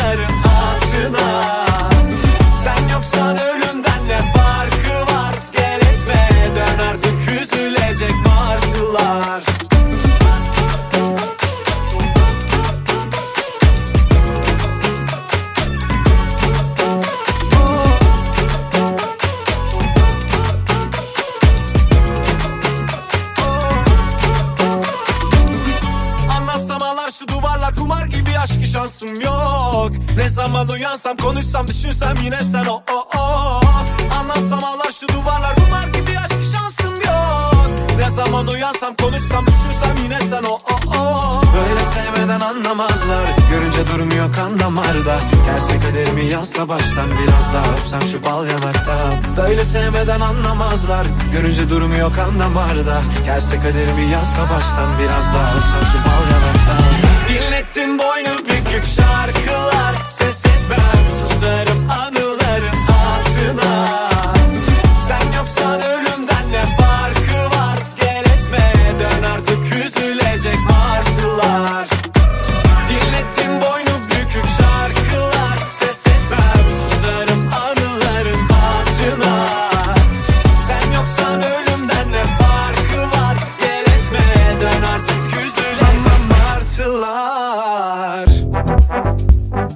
kan 44.52 44.68
damarda. 44.68 45.18
Gelse 45.46 45.80
kaderimi 45.80 46.24
yazsa 46.24 46.68
baştan 46.68 47.06
Biraz 47.22 47.54
daha 47.54 47.72
öpsem 47.72 48.02
şu 48.02 48.24
bal 48.24 48.46
yanaktan 48.46 49.12
Böyle 49.36 49.64
sevmeden 49.64 50.20
anlamazlar. 50.20 51.06
Görünce 51.32 51.70
durmuyor 51.70 52.14
kan 52.14 52.40
damarda 52.40 53.02
Gelse 53.24 53.56
kaderimi 53.56 54.10
yazsa 54.12 54.42
baştan 54.42 54.90
Biraz 55.00 55.34
daha 55.34 55.54
öpsem 55.56 55.80
şu 55.92 55.98
bal 56.08 56.24
yanaktan 56.32 56.92
Dinlettin 57.28 57.98
boynu 57.98 58.38
bükük 58.38 58.86
şarkılar 58.86 60.10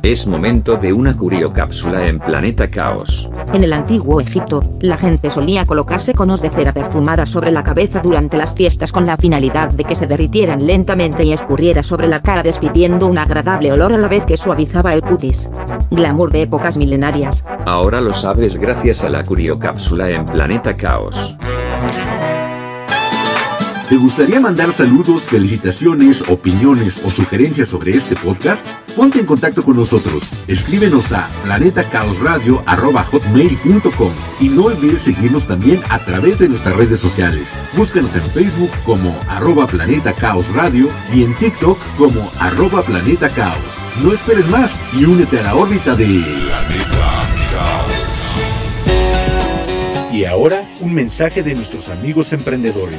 Es 0.06 0.24
momento 0.24 0.76
de 0.76 0.92
una 0.92 1.16
curiocápsula 1.16 2.06
en 2.06 2.20
Planeta 2.20 2.70
Caos. 2.70 3.28
En 3.52 3.64
el 3.64 3.72
antiguo 3.72 4.20
Egipto, 4.20 4.62
la 4.80 4.96
gente 4.96 5.30
solía 5.30 5.64
colocarse 5.64 6.14
conos 6.14 6.40
de 6.40 6.48
cera 6.48 6.72
perfumada 6.72 7.26
sobre 7.26 7.50
la 7.50 7.64
cabeza 7.64 8.02
durante 8.02 8.36
las 8.36 8.54
fiestas 8.54 8.92
con 8.92 9.04
la 9.04 9.16
finalidad 9.16 9.70
de 9.70 9.82
que 9.82 9.96
se 9.96 10.06
derritieran 10.06 10.64
lentamente 10.64 11.24
y 11.24 11.32
escurriera 11.32 11.82
sobre 11.82 12.06
la 12.06 12.22
cara 12.22 12.44
despidiendo 12.44 13.08
un 13.08 13.18
agradable 13.18 13.72
olor 13.72 13.94
a 13.94 13.98
la 13.98 14.06
vez 14.06 14.24
que 14.24 14.36
suavizaba 14.36 14.94
el 14.94 15.02
cutis. 15.02 15.50
Glamour 15.90 16.30
de 16.30 16.42
épocas 16.42 16.76
milenarias. 16.76 17.44
Ahora 17.64 18.00
lo 18.00 18.14
sabes 18.14 18.56
gracias 18.60 19.02
a 19.02 19.08
la 19.08 19.24
curiocápsula 19.24 20.08
en 20.10 20.24
Planeta 20.24 20.76
Caos. 20.76 21.36
¿Te 23.88 23.96
gustaría 23.96 24.40
mandar 24.40 24.72
saludos, 24.72 25.22
felicitaciones, 25.22 26.24
opiniones 26.28 27.00
o 27.04 27.10
sugerencias 27.10 27.68
sobre 27.68 27.92
este 27.92 28.16
podcast? 28.16 28.66
Ponte 28.96 29.20
en 29.20 29.26
contacto 29.26 29.62
con 29.62 29.76
nosotros. 29.76 30.28
Escríbenos 30.48 31.12
a 31.12 31.28
planetacaosradio.com 31.44 34.12
y 34.40 34.48
no 34.48 34.64
olvides 34.64 35.02
seguirnos 35.02 35.46
también 35.46 35.80
a 35.88 36.04
través 36.04 36.40
de 36.40 36.48
nuestras 36.48 36.74
redes 36.74 36.98
sociales. 36.98 37.48
Búscanos 37.76 38.16
en 38.16 38.22
Facebook 38.22 38.72
como 38.84 39.16
arroba 39.28 39.68
Planeta 39.68 40.12
Caos 40.12 40.52
Radio 40.52 40.88
y 41.14 41.22
en 41.22 41.32
TikTok 41.36 41.78
como 41.96 42.28
arroba 42.40 42.82
Planeta 42.82 43.28
Caos. 43.28 43.62
No 44.02 44.12
esperes 44.12 44.48
más 44.48 44.80
y 44.98 45.04
únete 45.04 45.38
a 45.38 45.44
la 45.44 45.54
órbita 45.54 45.94
de 45.94 46.06
Planeta 46.06 47.24
Caos. 47.52 47.92
Y 50.12 50.24
ahora, 50.24 50.68
un 50.80 50.92
mensaje 50.92 51.44
de 51.44 51.54
nuestros 51.54 51.88
amigos 51.88 52.32
emprendedores. 52.32 52.98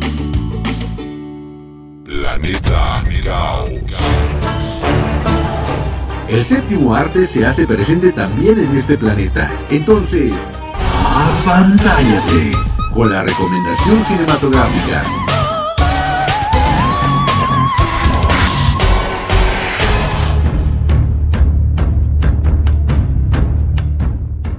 El 6.27 6.45
séptimo 6.45 6.95
arte 6.95 7.27
se 7.27 7.45
hace 7.45 7.67
presente 7.67 8.11
también 8.13 8.57
en 8.57 8.75
este 8.77 8.97
planeta. 8.97 9.51
Entonces, 9.69 10.31
apantállate 11.05 12.51
con 12.93 13.11
la 13.11 13.23
recomendación 13.23 14.05
cinematográfica. 14.05 15.03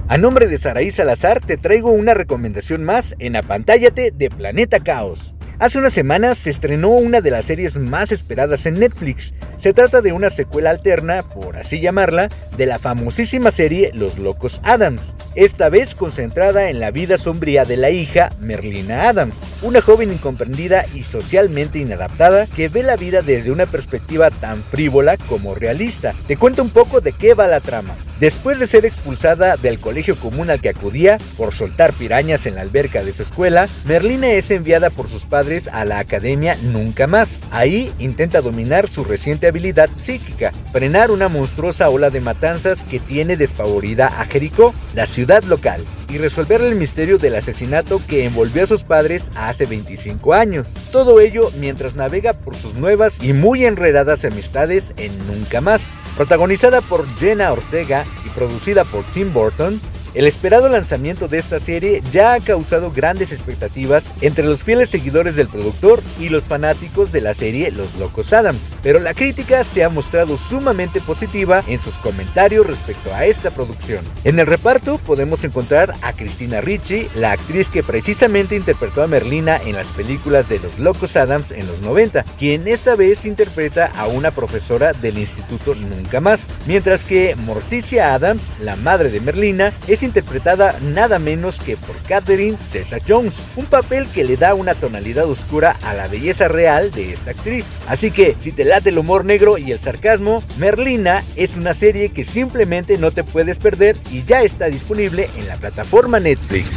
A 0.07 0.17
nombre 0.19 0.45
de 0.45 0.59
Saraí 0.59 0.91
Salazar 0.91 1.41
te 1.41 1.57
traigo 1.57 1.91
una 1.91 2.13
recomendación 2.13 2.83
más 2.83 3.15
en 3.17 3.35
Apantállate 3.35 4.11
de 4.11 4.29
Planeta 4.29 4.79
Caos. 4.79 5.33
Hace 5.63 5.79
unas 5.79 5.93
semanas 5.93 6.39
se 6.39 6.49
estrenó 6.49 6.89
una 6.89 7.21
de 7.21 7.31
las 7.31 7.45
series 7.45 7.77
más 7.77 8.11
esperadas 8.11 8.65
en 8.65 8.81
Netflix. 8.81 9.33
Se 9.59 9.71
trata 9.71 10.01
de 10.01 10.11
una 10.11 10.29
secuela 10.29 10.71
alterna, 10.71 11.21
por 11.21 11.55
así 11.55 11.79
llamarla, 11.79 12.27
de 12.57 12.65
la 12.65 12.79
famosísima 12.79 13.49
serie 13.49 13.91
Los 13.93 14.19
Locos 14.19 14.59
Adams, 14.65 15.13
esta 15.35 15.69
vez 15.69 15.95
concentrada 15.95 16.69
en 16.69 16.81
la 16.81 16.91
vida 16.91 17.17
sombría 17.17 17.63
de 17.63 17.77
la 17.77 17.91
hija 17.91 18.27
Merlina 18.41 19.07
Adams, 19.07 19.37
una 19.61 19.79
joven 19.79 20.11
incomprendida 20.11 20.85
y 20.93 21.03
socialmente 21.03 21.79
inadaptada 21.79 22.45
que 22.45 22.67
ve 22.67 22.83
la 22.83 22.97
vida 22.97 23.21
desde 23.21 23.49
una 23.49 23.65
perspectiva 23.65 24.31
tan 24.31 24.61
frívola 24.63 25.15
como 25.15 25.55
realista. 25.55 26.13
Te 26.27 26.35
cuento 26.35 26.61
un 26.61 26.71
poco 26.71 26.99
de 26.99 27.13
qué 27.13 27.35
va 27.35 27.47
la 27.47 27.61
trama. 27.61 27.95
Después 28.19 28.59
de 28.59 28.67
ser 28.67 28.85
expulsada 28.85 29.57
del 29.57 29.79
colegio 29.79 30.15
común 30.15 30.49
al 30.49 30.61
que 30.61 30.69
acudía 30.69 31.17
por 31.35 31.53
soltar 31.53 31.91
pirañas 31.93 32.45
en 32.45 32.55
la 32.55 32.61
alberca 32.61 33.03
de 33.03 33.11
su 33.11 33.23
escuela, 33.23 33.67
Merlina 33.85 34.31
es 34.31 34.51
enviada 34.51 34.89
por 34.89 35.09
sus 35.09 35.25
padres 35.25 35.52
a 35.71 35.85
la 35.85 35.99
academia 35.99 36.57
Nunca 36.63 37.05
Más. 37.05 37.39
Ahí 37.51 37.93
intenta 37.99 38.41
dominar 38.41 38.87
su 38.87 39.03
reciente 39.03 39.47
habilidad 39.47 39.89
psíquica, 40.01 40.51
frenar 40.71 41.11
una 41.11 41.29
monstruosa 41.29 41.89
ola 41.89 42.09
de 42.09 42.21
matanzas 42.21 42.83
que 42.83 42.99
tiene 42.99 43.37
despavorida 43.37 44.07
a 44.07 44.25
Jericó, 44.25 44.73
la 44.95 45.05
ciudad 45.05 45.43
local, 45.43 45.85
y 46.09 46.17
resolver 46.17 46.61
el 46.61 46.75
misterio 46.75 47.17
del 47.17 47.35
asesinato 47.35 48.01
que 48.07 48.25
envolvió 48.25 48.63
a 48.63 48.67
sus 48.67 48.83
padres 48.83 49.25
hace 49.35 49.65
25 49.65 50.33
años. 50.33 50.67
Todo 50.91 51.19
ello 51.19 51.51
mientras 51.59 51.95
navega 51.95 52.33
por 52.33 52.55
sus 52.55 52.73
nuevas 52.73 53.21
y 53.23 53.33
muy 53.33 53.65
enredadas 53.65 54.25
amistades 54.25 54.93
en 54.97 55.15
Nunca 55.27 55.61
Más. 55.61 55.81
Protagonizada 56.15 56.81
por 56.81 57.07
Jenna 57.17 57.51
Ortega 57.51 58.05
y 58.25 58.29
producida 58.29 58.83
por 58.85 59.03
Tim 59.05 59.33
Burton, 59.33 59.79
el 60.13 60.27
esperado 60.27 60.69
lanzamiento 60.69 61.27
de 61.27 61.39
esta 61.39 61.59
serie 61.59 62.01
ya 62.11 62.33
ha 62.33 62.39
causado 62.39 62.91
grandes 62.91 63.31
expectativas 63.31 64.03
entre 64.21 64.45
los 64.45 64.63
fieles 64.63 64.89
seguidores 64.89 65.35
del 65.35 65.47
productor 65.47 66.01
y 66.19 66.29
los 66.29 66.43
fanáticos 66.43 67.11
de 67.11 67.21
la 67.21 67.33
serie 67.33 67.71
Los 67.71 67.93
Locos 67.95 68.33
Adams, 68.33 68.59
pero 68.81 68.99
la 68.99 69.13
crítica 69.13 69.63
se 69.63 69.83
ha 69.83 69.89
mostrado 69.89 70.37
sumamente 70.37 71.01
positiva 71.01 71.63
en 71.67 71.81
sus 71.81 71.95
comentarios 71.95 72.67
respecto 72.67 73.13
a 73.13 73.25
esta 73.25 73.51
producción. 73.51 74.03
En 74.23 74.39
el 74.39 74.45
reparto 74.45 74.97
podemos 74.99 75.43
encontrar 75.43 75.93
a 76.01 76.13
Christina 76.13 76.61
Ricci, 76.61 77.07
la 77.15 77.31
actriz 77.31 77.69
que 77.69 77.83
precisamente 77.83 78.55
interpretó 78.55 79.01
a 79.01 79.07
Merlina 79.07 79.57
en 79.57 79.75
las 79.75 79.87
películas 79.87 80.47
de 80.49 80.59
Los 80.59 80.79
Locos 80.79 81.15
Adams 81.15 81.51
en 81.51 81.65
los 81.67 81.81
90, 81.81 82.23
quien 82.37 82.67
esta 82.67 82.95
vez 82.95 83.25
interpreta 83.25 83.91
a 83.95 84.07
una 84.07 84.31
profesora 84.31 84.93
del 84.93 85.17
Instituto 85.17 85.75
Nunca 85.75 86.21
Más, 86.21 86.45
mientras 86.67 87.03
que 87.03 87.35
Morticia 87.35 88.13
Adams, 88.13 88.43
la 88.59 88.75
madre 88.75 89.09
de 89.09 89.19
Merlina, 89.19 89.73
es 89.87 90.02
interpretada 90.05 90.75
nada 90.81 91.19
menos 91.19 91.59
que 91.59 91.77
por 91.77 91.95
Catherine 92.07 92.57
Zeta 92.57 92.97
Jones, 93.07 93.35
un 93.55 93.65
papel 93.65 94.07
que 94.07 94.23
le 94.23 94.37
da 94.37 94.53
una 94.53 94.75
tonalidad 94.75 95.25
oscura 95.25 95.75
a 95.83 95.93
la 95.93 96.07
belleza 96.07 96.47
real 96.47 96.91
de 96.91 97.13
esta 97.13 97.31
actriz. 97.31 97.65
Así 97.87 98.11
que, 98.11 98.35
si 98.41 98.51
te 98.51 98.65
late 98.65 98.89
el 98.89 98.97
humor 98.97 99.25
negro 99.25 99.57
y 99.57 99.71
el 99.71 99.79
sarcasmo, 99.79 100.43
Merlina 100.57 101.23
es 101.35 101.57
una 101.57 101.73
serie 101.73 102.09
que 102.09 102.25
simplemente 102.25 102.97
no 102.97 103.11
te 103.11 103.23
puedes 103.23 103.57
perder 103.57 103.97
y 104.11 104.23
ya 104.23 104.41
está 104.41 104.65
disponible 104.67 105.29
en 105.37 105.47
la 105.47 105.57
plataforma 105.57 106.19
Netflix. 106.19 106.67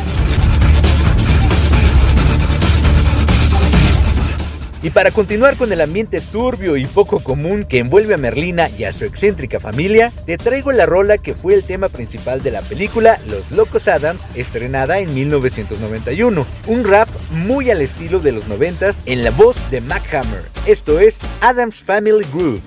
Y 4.82 4.90
para 4.90 5.10
continuar 5.10 5.56
con 5.56 5.72
el 5.72 5.80
ambiente 5.80 6.20
turbio 6.20 6.76
y 6.76 6.86
poco 6.86 7.20
común 7.20 7.64
que 7.64 7.78
envuelve 7.78 8.14
a 8.14 8.18
Merlina 8.18 8.68
y 8.78 8.84
a 8.84 8.92
su 8.92 9.04
excéntrica 9.04 9.58
familia, 9.58 10.12
te 10.26 10.36
traigo 10.38 10.72
la 10.72 10.86
rola 10.86 11.18
que 11.18 11.34
fue 11.34 11.54
el 11.54 11.64
tema 11.64 11.88
principal 11.88 12.42
de 12.42 12.50
la 12.50 12.62
película 12.62 13.18
Los 13.28 13.50
Locos 13.50 13.88
Adams, 13.88 14.22
estrenada 14.34 14.98
en 14.98 15.12
1991. 15.14 16.46
Un 16.66 16.84
rap 16.84 17.08
muy 17.30 17.70
al 17.70 17.80
estilo 17.80 18.20
de 18.20 18.32
los 18.32 18.46
90 18.46 18.76
en 19.06 19.24
la 19.24 19.30
voz 19.30 19.56
de 19.70 19.80
Mac 19.80 20.14
Hammer. 20.14 20.42
Esto 20.66 21.00
es 21.00 21.18
Adams 21.40 21.82
Family 21.82 22.26
Groove. 22.32 22.60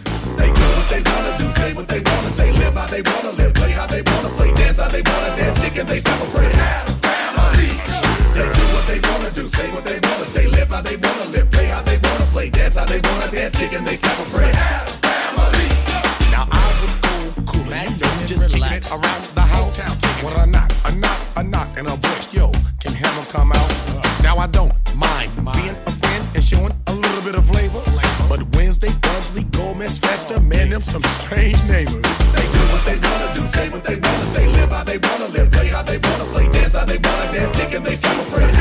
Dance 12.69 12.77
how 12.77 12.86
they 12.86 13.01
wanna 13.10 13.32
dance, 13.32 13.55
kick 13.55 13.73
and 13.73 13.86
they 13.86 13.93
stop 13.93 14.17
a 14.19 14.25
friend. 14.29 14.55
Now 16.32 16.47
I 16.51 16.65
was 16.82 16.93
cool, 17.01 17.43
cool, 17.45 17.73
and 17.73 17.95
you 17.95 18.05
know, 18.05 18.27
just 18.27 18.49
kicking 18.49 18.63
it 18.63 18.91
around 18.91 19.23
the 19.34 19.41
house. 19.41 19.79
When 20.23 20.34
I 20.34 20.45
knock, 20.45 20.71
a 20.86 20.91
knock, 20.91 21.19
a 21.38 21.43
knock, 21.43 21.67
and 21.77 21.88
a 21.88 21.95
voice, 21.95 22.34
yo, 22.34 22.51
can 22.79 22.93
Hammer 22.93 23.25
come 23.29 23.51
out? 23.51 23.71
Now 24.21 24.38
I 24.38 24.47
don't 24.47 24.73
mind 24.95 25.32
being 25.53 25.75
a 25.86 25.91
friend 25.91 26.23
and 26.36 26.43
showing 26.43 26.73
a 26.88 26.93
little 26.93 27.21
bit 27.21 27.36
of 27.36 27.45
flavor. 27.45 27.82
But 28.29 28.55
Wednesday, 28.55 28.91
Bugsley, 29.01 29.43
Gomez, 29.45 29.97
Festa, 29.97 30.36
oh, 30.36 30.41
man, 30.41 30.69
them 30.69 30.82
some 30.82 31.03
strange 31.03 31.62
neighbors. 31.63 32.05
They 32.36 32.47
do 32.55 32.62
what 32.73 32.86
they 32.86 32.97
wanna 33.01 33.34
do, 33.34 33.45
say 33.45 33.69
what 33.69 33.84
they 33.84 33.95
wanna 33.95 34.25
say, 34.25 34.47
live 34.47 34.71
how 34.71 34.84
they 34.84 34.99
wanna 34.99 35.27
live, 35.29 35.51
play 35.51 35.67
how 35.67 35.82
they 35.82 35.97
wanna 35.97 36.25
play, 36.34 36.47
dance 36.49 36.75
how 36.75 36.86
they 36.86 36.99
wanna 36.99 37.32
dance, 37.34 37.51
kick 37.51 37.73
and 37.73 37.86
they 37.86 37.95
stop 37.95 38.15
a 38.15 38.32
friend. 38.32 38.59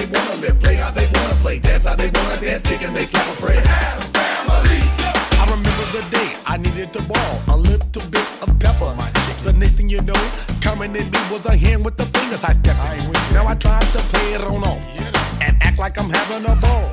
They 0.00 0.18
wanna 0.18 0.36
live, 0.40 0.58
play 0.60 0.76
how 0.76 0.90
they 0.90 1.06
wanna 1.06 1.34
play, 1.44 1.58
dance 1.58 1.84
how 1.84 1.94
they 1.94 2.10
wanna 2.10 2.40
dance, 2.40 2.62
kick 2.62 2.82
and 2.82 2.96
they 2.96 3.02
slap 3.02 3.26
a 3.28 3.36
friend. 3.36 3.62
I 3.68 5.44
remember 5.44 5.84
the 5.92 6.04
day 6.10 6.28
I 6.46 6.56
needed 6.56 6.92
to 6.94 7.02
ball 7.02 7.32
a 7.48 7.56
little 7.56 8.04
bit 8.08 8.28
of 8.40 8.48
pepper. 8.58 8.94
My 8.96 9.10
chick. 9.22 9.36
The 9.44 9.52
next 9.52 9.72
thing 9.72 9.88
you 9.88 10.00
know, 10.00 10.22
coming 10.62 10.96
in 10.96 11.10
me 11.10 11.20
was 11.30 11.44
a 11.46 11.56
hand 11.56 11.84
with 11.84 11.96
the 11.96 12.06
fingers 12.06 12.44
I 12.44 12.52
stepped 12.52 12.80
in. 12.96 13.12
Now 13.34 13.46
I 13.46 13.54
tried 13.54 13.88
to 13.96 14.00
play 14.12 14.34
it 14.34 14.40
on 14.40 14.62
off 14.64 14.80
and 15.42 15.56
act 15.60 15.78
like 15.78 15.98
I'm 15.98 16.08
having 16.08 16.44
a 16.48 16.56
ball. 16.56 16.84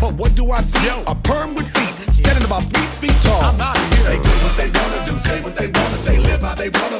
But 0.00 0.14
what 0.14 0.34
do 0.34 0.50
I 0.50 0.60
see? 0.62 0.86
Yo. 0.86 1.02
A 1.06 1.14
perm 1.14 1.54
with 1.54 1.68
feet, 1.76 2.12
standing 2.12 2.44
about 2.44 2.64
three 2.72 2.88
feet 3.00 3.16
tall. 3.22 3.40
I'm 3.40 3.60
out 3.60 3.76
of 3.76 3.88
here. 3.96 4.04
They 4.10 4.20
do 4.20 4.34
what 4.44 4.54
they 4.60 4.70
wanna 4.78 5.00
do, 5.08 5.16
say 5.16 5.40
what 5.40 5.56
they 5.56 5.68
wanna 5.68 5.96
say, 5.96 6.18
live 6.18 6.40
how 6.40 6.54
they 6.54 6.68
wanna 6.68 6.99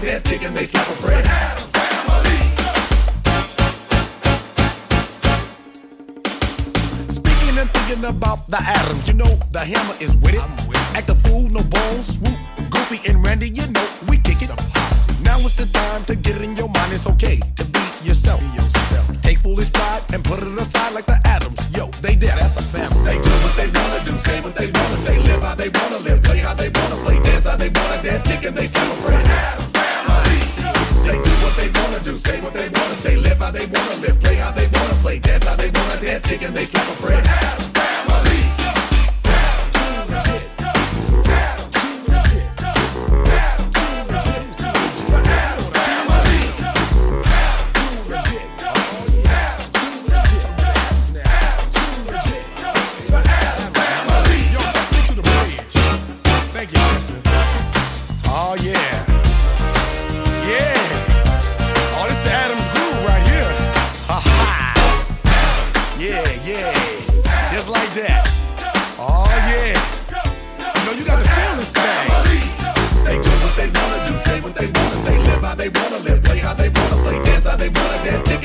their 0.00 0.18
stick 0.18 0.42
and 0.42 0.56
they 0.56 0.64
slap 0.64 0.89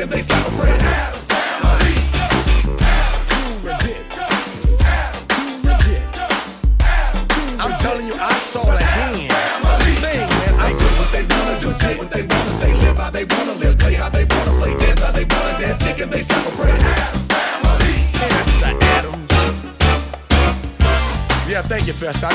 and 0.01 0.11
they 0.11 0.21
slap 0.21 0.47
a 0.47 0.51
friend. 0.51 0.81
I'm 7.59 7.77
telling 7.79 8.07
you, 8.07 8.13
I 8.13 8.33
saw 8.33 8.65
hand 8.65 9.29
man. 10.01 10.29
I 10.59 10.69
saw 10.69 10.85
what 10.99 11.11
they 11.11 11.23
wanna 11.23 11.59
do, 11.59 11.71
say 11.71 11.97
what 11.97 12.11
they 12.11 12.21
wanna 12.21 12.51
say, 12.53 12.73
live 12.73 12.97
how 12.97 13.09
they 13.09 13.25
wanna 13.25 13.53
live, 13.53 13.77
play 13.79 13.93
how 13.93 14.09
they 14.09 14.25
wanna 14.25 14.51
play, 14.59 14.75
dance 14.77 15.01
how 15.01 15.11
they 15.11 15.25
wanna 15.25 15.59
dance. 15.59 15.79
Yeah, 15.81 15.93
the 15.95 18.81
Adams. 18.81 19.31
Fest. 21.95 22.25
I 22.25 22.29
need 22.29 22.34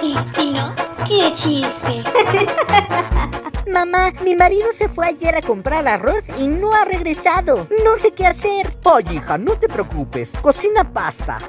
Si 0.00 0.50
no, 0.50 0.74
qué 1.06 1.30
chiste. 1.34 2.02
Mamá, 3.70 4.14
mi 4.24 4.34
marido 4.34 4.68
se 4.74 4.88
fue 4.88 5.08
ayer 5.08 5.36
a 5.36 5.42
comprar 5.42 5.86
arroz 5.86 6.24
y 6.38 6.48
no 6.48 6.72
ha 6.72 6.86
regresado. 6.86 7.66
No 7.84 7.96
sé 7.98 8.12
qué 8.12 8.26
hacer. 8.26 8.74
Oye, 8.84 9.16
hija, 9.16 9.36
no 9.36 9.56
te 9.56 9.68
preocupes. 9.68 10.32
Cocina 10.40 10.90
pasta. 10.90 11.38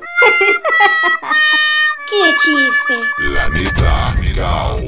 qué 2.10 2.34
chiste. 2.44 2.96
Planeta 3.16 4.18
Caos. 4.36 4.82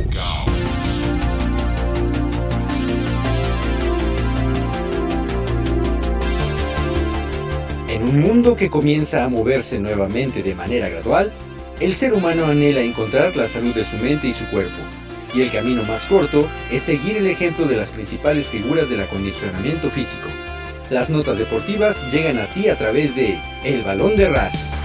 En 7.88 8.04
un 8.04 8.20
mundo 8.20 8.58
que 8.58 8.70
comienza 8.70 9.24
a 9.24 9.30
moverse 9.30 9.80
nuevamente 9.80 10.44
de 10.44 10.54
manera 10.54 10.90
gradual, 10.90 11.32
el 11.84 11.94
ser 11.94 12.14
humano 12.14 12.46
anhela 12.46 12.80
encontrar 12.80 13.36
la 13.36 13.46
salud 13.46 13.76
de 13.76 13.84
su 13.84 13.98
mente 13.98 14.30
y 14.30 14.34
su 14.34 14.46
cuerpo. 14.46 14.78
Y 15.36 15.42
el 15.42 15.52
camino 15.52 15.84
más 15.84 16.04
corto 16.04 16.48
es 16.72 16.84
seguir 16.84 17.18
el 17.18 17.28
ejemplo 17.28 17.66
de 17.66 17.76
las 17.76 17.90
principales 17.92 18.48
figuras 18.48 18.90
del 18.90 19.02
acondicionamiento 19.02 19.90
físico. 19.90 20.30
Las 20.90 21.10
notas 21.10 21.38
deportivas 21.38 22.10
llegan 22.10 22.40
a 22.40 22.46
ti 22.46 22.70
a 22.70 22.78
través 22.78 23.18
de 23.18 23.38
El 23.66 23.82
Balón 23.82 24.16
de 24.16 24.30
Ras. 24.30 24.76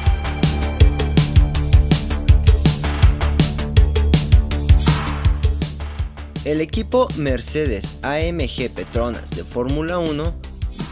El 6.45 6.61
equipo 6.61 7.07
Mercedes 7.17 8.01
AMG 8.03 8.71
Petronas 8.75 9.31
de 9.37 9.45
Fórmula 9.45 9.99
1 9.99 10.35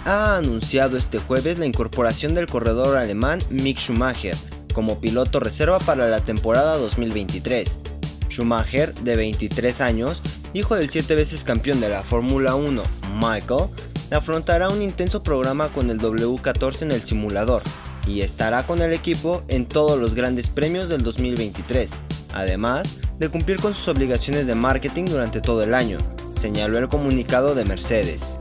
ha 0.04 0.36
anunciado 0.36 0.96
este 0.98 1.18
jueves 1.18 1.58
la 1.58 1.66
incorporación 1.66 2.32
del 2.36 2.46
corredor 2.46 2.96
alemán 2.96 3.40
Mick 3.50 3.78
Schumacher 3.78 4.36
como 4.76 5.00
piloto 5.00 5.40
reserva 5.40 5.78
para 5.78 6.06
la 6.06 6.20
temporada 6.20 6.76
2023. 6.76 7.80
Schumacher, 8.28 8.92
de 8.92 9.16
23 9.16 9.80
años, 9.80 10.20
hijo 10.52 10.76
del 10.76 10.90
7 10.90 11.14
veces 11.14 11.44
campeón 11.44 11.80
de 11.80 11.88
la 11.88 12.02
Fórmula 12.02 12.56
1, 12.56 12.82
Michael, 13.18 13.70
afrontará 14.10 14.68
un 14.68 14.82
intenso 14.82 15.22
programa 15.22 15.70
con 15.70 15.88
el 15.88 15.98
W14 15.98 16.82
en 16.82 16.92
el 16.92 17.00
simulador 17.00 17.62
y 18.06 18.20
estará 18.20 18.66
con 18.66 18.82
el 18.82 18.92
equipo 18.92 19.42
en 19.48 19.64
todos 19.64 19.98
los 19.98 20.14
grandes 20.14 20.50
premios 20.50 20.90
del 20.90 21.02
2023, 21.02 21.92
además 22.34 23.00
de 23.18 23.30
cumplir 23.30 23.56
con 23.56 23.72
sus 23.72 23.88
obligaciones 23.88 24.46
de 24.46 24.56
marketing 24.56 25.06
durante 25.06 25.40
todo 25.40 25.62
el 25.62 25.72
año, 25.72 25.96
señaló 26.38 26.76
el 26.76 26.90
comunicado 26.90 27.54
de 27.54 27.64
Mercedes. 27.64 28.36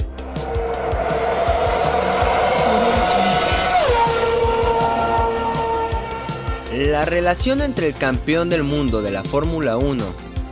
La 6.85 7.03
relación 7.03 7.61
entre 7.61 7.87
el 7.87 7.95
campeón 7.95 8.47
del 8.47 8.61
mundo 8.61 9.01
de 9.01 9.09
la 9.09 9.23
Fórmula 9.23 9.75
1, 9.75 10.05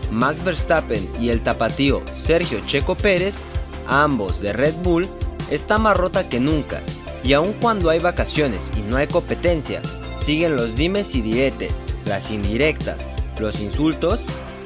Max 0.09 0.43
Verstappen, 0.43 1.07
y 1.19 1.29
el 1.29 1.43
tapatío 1.43 2.01
Sergio 2.11 2.59
Checo 2.65 2.95
Pérez, 2.95 3.41
ambos 3.85 4.41
de 4.41 4.51
Red 4.51 4.73
Bull, 4.81 5.07
está 5.51 5.77
más 5.77 5.95
rota 5.95 6.27
que 6.29 6.39
nunca, 6.39 6.81
y 7.23 7.33
aun 7.33 7.53
cuando 7.53 7.91
hay 7.91 7.99
vacaciones 7.99 8.71
y 8.75 8.81
no 8.81 8.97
hay 8.97 9.05
competencia, 9.05 9.79
siguen 10.19 10.55
los 10.55 10.75
dimes 10.75 11.13
y 11.13 11.21
diretes, 11.21 11.83
las 12.05 12.31
indirectas, 12.31 13.07
los 13.39 13.59
insultos 13.59 14.21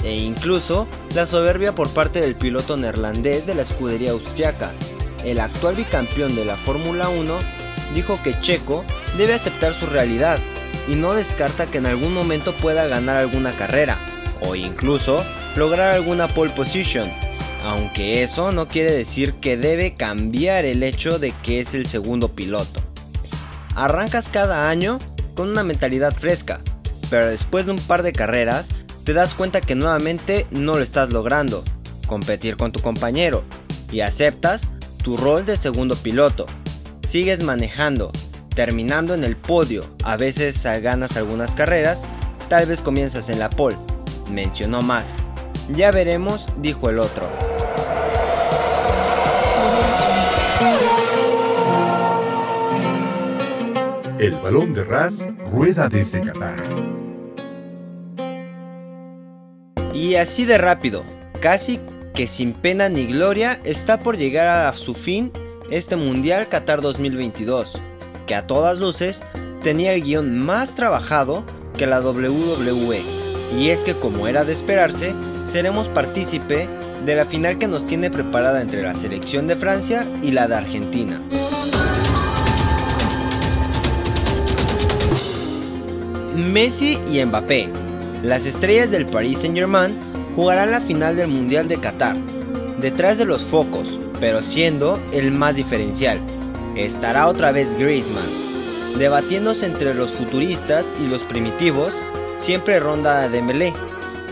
e 0.05 0.15
incluso 0.15 0.87
la 1.15 1.25
soberbia 1.25 1.75
por 1.75 1.89
parte 1.89 2.21
del 2.21 2.35
piloto 2.35 2.77
neerlandés 2.77 3.45
de 3.45 3.55
la 3.55 3.63
escudería 3.63 4.11
austriaca. 4.11 4.71
El 5.25 5.41
actual 5.41 5.75
bicampeón 5.75 6.33
de 6.33 6.45
la 6.45 6.55
Fórmula 6.55 7.09
1 7.09 7.33
dijo 7.93 8.17
que 8.23 8.39
Checo 8.39 8.85
debe 9.17 9.33
aceptar 9.33 9.73
su 9.73 9.85
realidad 9.85 10.39
y 10.87 10.95
no 10.95 11.13
descarta 11.13 11.65
que 11.65 11.77
en 11.77 11.85
algún 11.85 12.13
momento 12.13 12.53
pueda 12.53 12.87
ganar 12.87 13.15
alguna 13.17 13.51
carrera 13.51 13.97
o 14.41 14.55
incluso 14.55 15.23
lograr 15.55 15.93
alguna 15.93 16.27
pole 16.27 16.51
position, 16.51 17.07
aunque 17.63 18.23
eso 18.23 18.51
no 18.51 18.67
quiere 18.67 18.91
decir 18.91 19.33
que 19.35 19.57
debe 19.57 19.95
cambiar 19.95 20.65
el 20.65 20.83
hecho 20.83 21.19
de 21.19 21.31
que 21.43 21.59
es 21.59 21.73
el 21.73 21.87
segundo 21.87 22.33
piloto. 22.33 22.81
Arrancas 23.75 24.29
cada 24.29 24.69
año 24.69 24.99
con 25.35 25.49
una 25.49 25.63
mentalidad 25.63 26.13
fresca, 26.13 26.61
pero 27.09 27.27
después 27.27 27.65
de 27.65 27.71
un 27.73 27.79
par 27.79 28.03
de 28.03 28.11
carreras 28.11 28.69
te 29.03 29.13
das 29.13 29.33
cuenta 29.33 29.61
que 29.61 29.75
nuevamente 29.75 30.47
no 30.51 30.75
lo 30.75 30.81
estás 30.81 31.13
logrando, 31.13 31.63
competir 32.07 32.57
con 32.57 32.71
tu 32.71 32.81
compañero, 32.81 33.43
y 33.91 34.01
aceptas 34.01 34.67
tu 35.03 35.15
rol 35.15 35.45
de 35.45 35.57
segundo 35.57 35.95
piloto. 35.95 36.45
Sigues 37.07 37.43
manejando, 37.43 38.11
terminando 38.57 39.13
en 39.13 39.23
el 39.23 39.37
podio, 39.37 39.85
a 40.03 40.17
veces 40.17 40.63
ganas 40.81 41.15
algunas 41.15 41.53
carreras, 41.53 42.05
tal 42.49 42.65
vez 42.65 42.81
comienzas 42.81 43.29
en 43.29 43.37
la 43.37 43.51
pole, 43.51 43.77
mencionó 44.31 44.81
Max. 44.81 45.17
Ya 45.69 45.91
veremos, 45.91 46.47
dijo 46.57 46.89
el 46.89 46.97
otro. 46.97 47.29
El 54.17 54.33
balón 54.41 54.73
de 54.73 54.83
Ras 54.85 55.13
rueda 55.51 55.87
desde 55.87 56.21
Qatar. 56.21 56.57
Y 59.93 60.15
así 60.15 60.45
de 60.45 60.57
rápido, 60.57 61.03
casi 61.41 61.79
que 62.15 62.25
sin 62.25 62.53
pena 62.53 62.89
ni 62.89 63.05
gloria, 63.05 63.61
está 63.65 63.99
por 63.99 64.17
llegar 64.17 64.65
a 64.65 64.73
su 64.73 64.95
fin 64.95 65.31
este 65.69 65.95
Mundial 65.95 66.47
Qatar 66.47 66.81
2022, 66.81 67.79
que 68.27 68.35
a 68.35 68.45
todas 68.45 68.77
luces 68.77 69.23
tenía 69.63 69.93
el 69.93 70.03
guion 70.03 70.37
más 70.37 70.75
trabajado 70.75 71.43
que 71.77 71.87
la 71.87 72.01
WWE. 72.01 73.01
Y 73.57 73.69
es 73.69 73.83
que 73.83 73.95
como 73.95 74.27
era 74.27 74.43
de 74.43 74.53
esperarse, 74.53 75.15
seremos 75.47 75.87
partícipe 75.87 76.67
de 77.05 77.15
la 77.15 77.25
final 77.25 77.57
que 77.57 77.67
nos 77.67 77.85
tiene 77.85 78.11
preparada 78.11 78.61
entre 78.61 78.83
la 78.83 78.93
selección 78.93 79.47
de 79.47 79.55
Francia 79.55 80.05
y 80.21 80.31
la 80.31 80.47
de 80.47 80.55
Argentina. 80.55 81.21
Messi 86.35 86.99
y 87.07 87.23
Mbappé, 87.25 87.69
las 88.23 88.45
estrellas 88.45 88.91
del 88.91 89.07
Paris 89.07 89.39
Saint-Germain, 89.39 89.97
jugarán 90.35 90.69
la 90.69 90.81
final 90.81 91.15
del 91.15 91.29
Mundial 91.29 91.67
de 91.67 91.77
Qatar, 91.77 92.15
detrás 92.79 93.17
de 93.17 93.25
los 93.25 93.43
focos, 93.43 93.97
pero 94.19 94.43
siendo 94.43 94.99
el 95.13 95.31
más 95.31 95.55
diferencial. 95.55 96.19
Estará 96.77 97.27
otra 97.27 97.51
vez 97.51 97.73
Griezmann, 97.73 98.29
debatiéndose 98.99 99.65
entre 99.65 99.95
los 99.95 100.11
futuristas 100.11 100.93
y 100.99 101.07
los 101.07 101.23
primitivos, 101.23 101.95
siempre 102.35 102.79
ronda 102.79 103.21
de 103.21 103.29
Dembélé. 103.29 103.73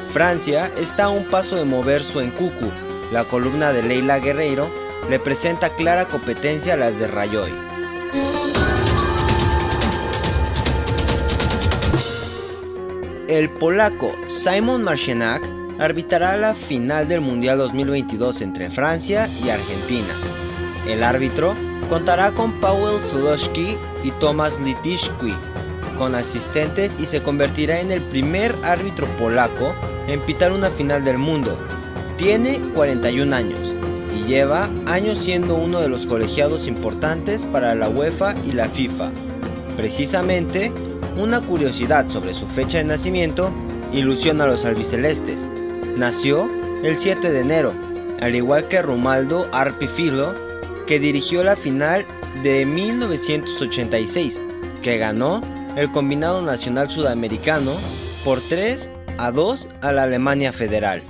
Francia 0.09 0.71
está 0.77 1.05
a 1.05 1.09
un 1.09 1.25
paso 1.25 1.55
de 1.55 1.65
mover 1.65 2.03
su 2.03 2.21
Encucu, 2.21 2.71
la 3.11 3.23
columna 3.23 3.73
de 3.73 3.81
Leila 3.81 4.19
Guerreiro 4.19 4.69
le 5.09 5.17
presenta 5.17 5.69
clara 5.69 6.07
competencia 6.07 6.75
a 6.75 6.77
las 6.77 6.99
de 6.99 7.07
Rayoy. 7.07 7.51
El 13.27 13.49
polaco 13.49 14.15
Simon 14.27 14.83
Marcienak 14.83 15.41
arbitrará 15.79 16.37
la 16.37 16.53
final 16.53 17.07
del 17.07 17.21
Mundial 17.21 17.57
2022 17.57 18.41
entre 18.41 18.69
Francia 18.69 19.27
y 19.43 19.49
Argentina. 19.49 20.13
El 20.87 21.03
árbitro 21.03 21.55
contará 21.85 22.31
con 22.31 22.59
Paweł 22.59 22.99
Soloski 22.99 23.77
y 24.03 24.11
Tomasz 24.11 24.59
Litishki 24.59 25.33
con 25.95 26.15
asistentes 26.15 26.95
y 26.99 27.05
se 27.05 27.23
convertirá 27.23 27.79
en 27.79 27.91
el 27.91 28.01
primer 28.01 28.55
árbitro 28.63 29.07
polaco 29.17 29.73
en 30.07 30.21
pitar 30.21 30.51
una 30.51 30.69
final 30.69 31.03
del 31.03 31.17
mundo. 31.17 31.57
Tiene 32.17 32.59
41 32.73 33.35
años 33.35 33.73
y 34.13 34.23
lleva 34.25 34.69
años 34.85 35.17
siendo 35.17 35.55
uno 35.55 35.79
de 35.79 35.89
los 35.89 36.05
colegiados 36.05 36.67
importantes 36.67 37.45
para 37.45 37.75
la 37.75 37.89
UEFA 37.89 38.35
y 38.45 38.51
la 38.51 38.69
FIFA. 38.69 39.11
Precisamente, 39.75 40.71
una 41.17 41.41
curiosidad 41.41 42.09
sobre 42.09 42.33
su 42.33 42.45
fecha 42.47 42.77
de 42.77 42.85
nacimiento 42.85 43.51
ilusiona 43.91 44.45
a 44.45 44.47
los 44.47 44.65
albicelestes. 44.65 45.49
Nació 45.97 46.49
el 46.83 46.97
7 46.97 47.31
de 47.31 47.39
enero, 47.39 47.73
al 48.21 48.35
igual 48.35 48.67
que 48.67 48.81
Romaldo 48.81 49.47
Arpifilo, 49.51 50.33
que 50.85 50.99
dirigió 50.99 51.43
la 51.43 51.55
final 51.55 52.05
de 52.43 52.65
1986, 52.65 54.41
que 54.81 54.97
ganó 54.97 55.41
el 55.75 55.91
combinado 55.91 56.41
nacional 56.41 56.89
sudamericano 56.89 57.73
por 58.23 58.41
3 58.41 58.89
a 59.17 59.31
2 59.31 59.67
a 59.81 59.91
la 59.91 60.03
Alemania 60.03 60.53
Federal. 60.53 61.03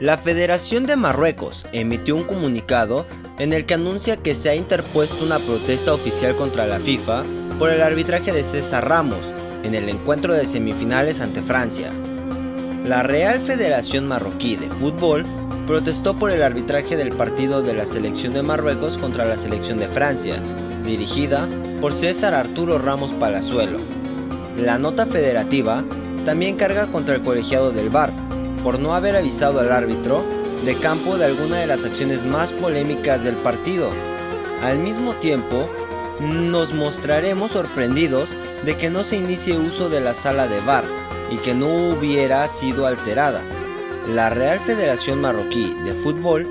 La 0.00 0.16
Federación 0.16 0.86
de 0.86 0.96
Marruecos 0.96 1.66
emitió 1.72 2.14
un 2.14 2.22
comunicado 2.22 3.04
en 3.40 3.52
el 3.52 3.66
que 3.66 3.74
anuncia 3.74 4.16
que 4.16 4.34
se 4.34 4.48
ha 4.48 4.54
interpuesto 4.54 5.24
una 5.24 5.40
protesta 5.40 5.92
oficial 5.92 6.36
contra 6.36 6.66
la 6.66 6.78
FIFA 6.78 7.24
por 7.58 7.70
el 7.70 7.82
arbitraje 7.82 8.32
de 8.32 8.44
César 8.44 8.88
Ramos 8.88 9.32
en 9.64 9.74
el 9.74 9.88
encuentro 9.88 10.34
de 10.34 10.46
semifinales 10.46 11.20
ante 11.20 11.42
Francia. 11.42 11.90
La 12.88 13.02
Real 13.02 13.38
Federación 13.40 14.06
Marroquí 14.06 14.56
de 14.56 14.70
Fútbol 14.70 15.26
protestó 15.66 16.16
por 16.16 16.30
el 16.30 16.42
arbitraje 16.42 16.96
del 16.96 17.10
partido 17.10 17.60
de 17.60 17.74
la 17.74 17.84
selección 17.84 18.32
de 18.32 18.40
Marruecos 18.40 18.96
contra 18.96 19.26
la 19.26 19.36
selección 19.36 19.76
de 19.76 19.88
Francia, 19.88 20.36
dirigida 20.86 21.46
por 21.82 21.92
César 21.92 22.32
Arturo 22.32 22.78
Ramos 22.78 23.12
Palazuelo. 23.12 23.78
La 24.56 24.78
nota 24.78 25.04
federativa 25.04 25.84
también 26.24 26.56
carga 26.56 26.86
contra 26.86 27.16
el 27.16 27.20
colegiado 27.20 27.72
del 27.72 27.90
VAR 27.90 28.10
por 28.64 28.78
no 28.78 28.94
haber 28.94 29.16
avisado 29.16 29.60
al 29.60 29.70
árbitro 29.70 30.24
de 30.64 30.74
campo 30.74 31.18
de 31.18 31.26
alguna 31.26 31.58
de 31.58 31.66
las 31.66 31.84
acciones 31.84 32.24
más 32.24 32.52
polémicas 32.52 33.22
del 33.22 33.36
partido. 33.36 33.90
Al 34.62 34.78
mismo 34.78 35.12
tiempo, 35.12 35.68
nos 36.20 36.72
mostraremos 36.72 37.50
sorprendidos 37.50 38.30
de 38.64 38.78
que 38.78 38.88
no 38.88 39.04
se 39.04 39.18
inicie 39.18 39.58
uso 39.58 39.90
de 39.90 40.00
la 40.00 40.14
sala 40.14 40.48
de 40.48 40.60
VAR 40.60 41.07
y 41.30 41.36
que 41.36 41.54
no 41.54 41.68
hubiera 41.90 42.46
sido 42.48 42.86
alterada. 42.86 43.42
La 44.06 44.30
Real 44.30 44.60
Federación 44.60 45.20
Marroquí 45.20 45.74
de 45.84 45.92
Fútbol 45.92 46.46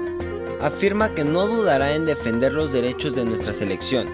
afirma 0.61 1.09
que 1.09 1.23
no 1.23 1.47
dudará 1.47 1.93
en 1.93 2.05
defender 2.05 2.53
los 2.53 2.71
derechos 2.71 3.15
de 3.15 3.25
nuestra 3.25 3.53
selección, 3.53 4.07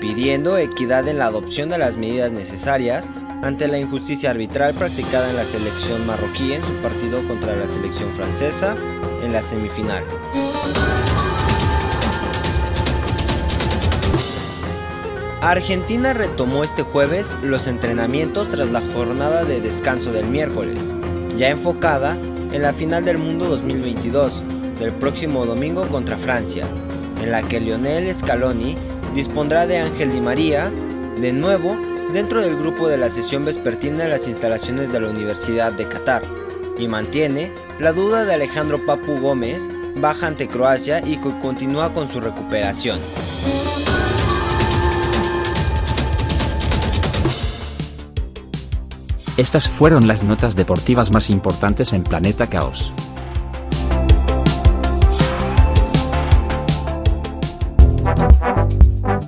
pidiendo 0.00 0.58
equidad 0.58 1.06
en 1.08 1.18
la 1.18 1.26
adopción 1.26 1.68
de 1.68 1.78
las 1.78 1.96
medidas 1.96 2.32
necesarias 2.32 3.10
ante 3.42 3.68
la 3.68 3.78
injusticia 3.78 4.30
arbitral 4.30 4.74
practicada 4.74 5.30
en 5.30 5.36
la 5.36 5.44
selección 5.44 6.06
marroquí 6.06 6.52
en 6.52 6.64
su 6.64 6.72
partido 6.82 7.26
contra 7.26 7.56
la 7.56 7.68
selección 7.68 8.10
francesa 8.10 8.76
en 9.22 9.32
la 9.32 9.42
semifinal. 9.42 10.04
Argentina 15.42 16.12
retomó 16.12 16.64
este 16.64 16.82
jueves 16.82 17.32
los 17.42 17.66
entrenamientos 17.66 18.50
tras 18.50 18.68
la 18.68 18.82
jornada 18.92 19.44
de 19.44 19.62
descanso 19.62 20.12
del 20.12 20.26
miércoles, 20.26 20.78
ya 21.38 21.48
enfocada 21.48 22.18
en 22.52 22.60
la 22.60 22.74
final 22.74 23.06
del 23.06 23.16
mundo 23.16 23.46
2022 23.46 24.42
del 24.78 24.92
próximo 24.92 25.46
domingo 25.46 25.88
contra 25.88 26.18
Francia, 26.18 26.66
en 27.22 27.30
la 27.30 27.42
que 27.42 27.58
Lionel 27.58 28.14
Scaloni 28.14 28.76
dispondrá 29.14 29.66
de 29.66 29.78
Ángel 29.78 30.12
Di 30.12 30.20
María, 30.20 30.70
de 31.18 31.32
nuevo 31.32 31.74
dentro 32.12 32.42
del 32.42 32.58
grupo 32.58 32.88
de 32.88 32.98
la 32.98 33.08
sesión 33.08 33.46
vespertina 33.46 34.04
en 34.04 34.10
las 34.10 34.28
instalaciones 34.28 34.92
de 34.92 35.00
la 35.00 35.08
Universidad 35.08 35.72
de 35.72 35.88
Qatar, 35.88 36.22
y 36.78 36.86
mantiene 36.86 37.50
la 37.78 37.92
duda 37.92 38.26
de 38.26 38.34
Alejandro 38.34 38.84
Papu 38.84 39.18
Gómez, 39.18 39.66
baja 39.96 40.26
ante 40.26 40.48
Croacia 40.48 41.00
y 41.00 41.16
continúa 41.16 41.94
con 41.94 42.08
su 42.08 42.20
recuperación. 42.20 43.00
Estas 49.40 49.66
fueron 49.70 50.06
las 50.06 50.22
notas 50.22 50.54
deportivas 50.54 51.12
más 51.12 51.30
importantes 51.30 51.94
en 51.94 52.04
Planeta 52.04 52.46
Caos. 52.46 52.92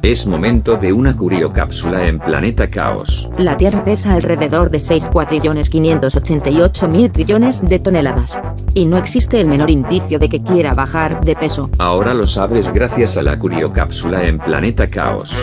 Es 0.03 0.27
momento 0.27 0.77
de 0.77 0.93
una 0.93 1.17
curiocápsula 1.17 2.07
en 2.07 2.19
Planeta 2.19 2.69
Caos. 2.69 3.31
La 3.39 3.57
Tierra 3.57 3.83
pesa 3.85 4.13
alrededor 4.13 4.69
de 4.69 4.81
6 4.81 5.09
cuatrillones 5.11 5.71
588 5.71 6.89
mil 6.89 7.11
trillones 7.11 7.63
de 7.63 7.79
toneladas. 7.79 8.39
Y 8.75 8.85
no 8.85 8.99
existe 8.99 9.41
el 9.41 9.47
menor 9.47 9.71
indicio 9.71 10.19
de 10.19 10.29
que 10.29 10.43
quiera 10.43 10.75
bajar 10.75 11.25
de 11.25 11.35
peso. 11.37 11.71
Ahora 11.79 12.13
lo 12.13 12.27
sabes 12.27 12.71
gracias 12.71 13.17
a 13.17 13.23
la 13.23 13.39
curiocápsula 13.39 14.29
en 14.29 14.39
Planeta 14.39 14.91
Caos. 14.91 15.35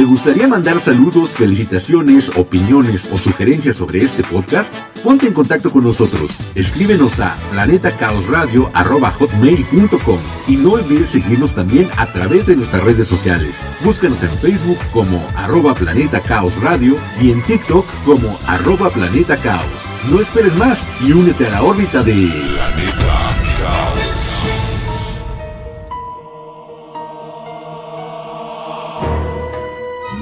¿Te 0.00 0.06
gustaría 0.06 0.48
mandar 0.48 0.80
saludos, 0.80 1.28
felicitaciones, 1.28 2.32
opiniones 2.34 3.12
o 3.12 3.18
sugerencias 3.18 3.76
sobre 3.76 3.98
este 3.98 4.22
podcast? 4.22 4.74
Ponte 5.04 5.26
en 5.26 5.34
contacto 5.34 5.70
con 5.70 5.84
nosotros. 5.84 6.38
Escríbenos 6.54 7.20
a 7.20 7.34
planetacaosradio.com 7.50 10.18
y 10.48 10.56
no 10.56 10.72
olvides 10.72 11.10
seguirnos 11.10 11.54
también 11.54 11.86
a 11.98 12.10
través 12.10 12.46
de 12.46 12.56
nuestras 12.56 12.82
redes 12.82 13.08
sociales. 13.08 13.56
Búscanos 13.84 14.22
en 14.22 14.30
Facebook 14.30 14.78
como 14.90 15.22
arroba 15.36 15.74
Planeta 15.74 16.22
Radio 16.62 16.94
y 17.20 17.32
en 17.32 17.42
TikTok 17.42 17.84
como 18.06 18.38
arroba 18.46 18.88
Planeta 18.88 19.36
Caos. 19.36 19.66
No 20.10 20.18
esperes 20.18 20.56
más 20.56 20.88
y 21.06 21.12
únete 21.12 21.46
a 21.46 21.50
la 21.50 21.62
órbita 21.62 22.02
de 22.02 22.26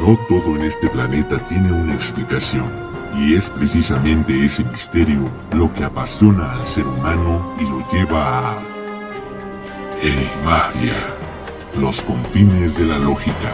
No 0.08 0.16
todo 0.26 0.56
en 0.56 0.62
este 0.62 0.88
planeta 0.88 1.36
tiene 1.48 1.70
una 1.70 1.92
explicación, 1.92 2.72
y 3.14 3.34
es 3.34 3.50
precisamente 3.50 4.42
ese 4.42 4.64
misterio 4.64 5.28
lo 5.52 5.70
que 5.74 5.84
apasiona 5.84 6.52
al 6.52 6.66
ser 6.66 6.86
humano 6.86 7.54
y 7.60 7.64
lo 7.64 7.86
lleva 7.92 8.52
a... 8.52 8.62
Enigmatia, 10.00 10.94
los 11.78 12.00
confines 12.00 12.78
de 12.78 12.86
la 12.86 12.98
lógica. 12.98 13.52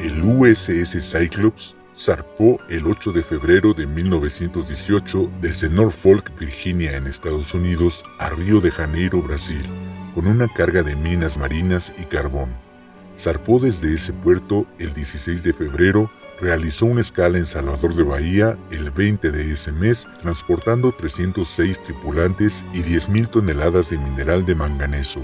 El 0.00 0.20
USS 0.24 1.12
Cyclops 1.12 1.76
zarpó 1.98 2.60
el 2.68 2.86
8 2.86 3.12
de 3.12 3.22
febrero 3.22 3.74
de 3.74 3.86
1918 3.86 5.30
desde 5.40 5.68
Norfolk, 5.68 6.32
Virginia, 6.38 6.96
en 6.96 7.08
Estados 7.08 7.52
Unidos, 7.54 8.04
a 8.18 8.30
Río 8.30 8.60
de 8.60 8.70
Janeiro, 8.70 9.20
Brasil, 9.20 9.62
con 10.14 10.28
una 10.28 10.46
carga 10.48 10.82
de 10.82 10.94
minas 10.94 11.36
marinas 11.36 11.92
y 11.98 12.04
carbón. 12.04 12.50
Zarpó 13.18 13.58
desde 13.58 13.94
ese 13.94 14.12
puerto 14.12 14.64
el 14.78 14.94
16 14.94 15.42
de 15.42 15.52
febrero, 15.52 16.08
realizó 16.40 16.86
una 16.86 17.00
escala 17.00 17.36
en 17.36 17.46
Salvador 17.46 17.96
de 17.96 18.04
Bahía 18.04 18.56
el 18.70 18.92
20 18.92 19.32
de 19.32 19.52
ese 19.52 19.72
mes, 19.72 20.06
transportando 20.22 20.92
306 20.92 21.82
tripulantes 21.82 22.64
y 22.72 22.82
10.000 22.82 23.28
toneladas 23.28 23.90
de 23.90 23.98
mineral 23.98 24.46
de 24.46 24.54
manganeso. 24.54 25.20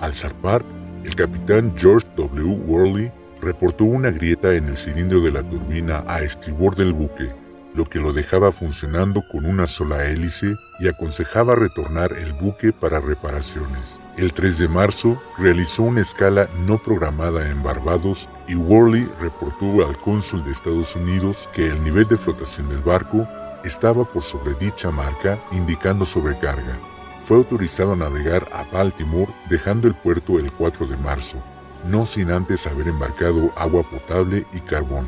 Al 0.00 0.14
zarpar, 0.14 0.62
el 1.02 1.14
capitán 1.14 1.74
George 1.78 2.06
W. 2.14 2.44
Worley 2.66 3.10
reportó 3.40 3.84
una 3.84 4.10
grieta 4.10 4.54
en 4.54 4.68
el 4.68 4.76
cilindro 4.76 5.20
de 5.20 5.32
la 5.32 5.42
turbina 5.42 6.04
a 6.06 6.20
estribor 6.22 6.76
del 6.76 6.92
buque, 6.92 7.32
lo 7.74 7.84
que 7.84 7.98
lo 7.98 8.12
dejaba 8.12 8.52
funcionando 8.52 9.22
con 9.30 9.46
una 9.46 9.66
sola 9.66 10.04
hélice 10.06 10.56
y 10.80 10.88
aconsejaba 10.88 11.54
retornar 11.54 12.12
el 12.12 12.32
buque 12.32 12.72
para 12.72 13.00
reparaciones. 13.00 14.00
El 14.16 14.32
3 14.32 14.58
de 14.58 14.68
marzo 14.68 15.22
realizó 15.38 15.84
una 15.84 16.00
escala 16.00 16.48
no 16.66 16.78
programada 16.78 17.48
en 17.48 17.62
Barbados 17.62 18.28
y 18.48 18.54
Worley 18.54 19.08
reportó 19.20 19.86
al 19.86 19.96
cónsul 19.98 20.44
de 20.44 20.52
Estados 20.52 20.94
Unidos 20.96 21.48
que 21.54 21.68
el 21.68 21.82
nivel 21.82 22.06
de 22.08 22.18
flotación 22.18 22.68
del 22.68 22.80
barco 22.80 23.26
estaba 23.64 24.04
por 24.04 24.22
sobre 24.22 24.54
dicha 24.54 24.90
marca 24.90 25.38
indicando 25.52 26.04
sobrecarga. 26.04 26.78
Fue 27.26 27.36
autorizado 27.36 27.92
a 27.92 27.96
navegar 27.96 28.48
a 28.52 28.64
Baltimore 28.64 29.32
dejando 29.48 29.86
el 29.86 29.94
puerto 29.94 30.38
el 30.38 30.50
4 30.52 30.86
de 30.86 30.96
marzo, 30.96 31.38
no 31.84 32.06
sin 32.06 32.30
antes 32.30 32.66
haber 32.66 32.88
embarcado 32.88 33.52
agua 33.56 33.82
potable 33.82 34.46
y 34.52 34.60
carbón. 34.60 35.06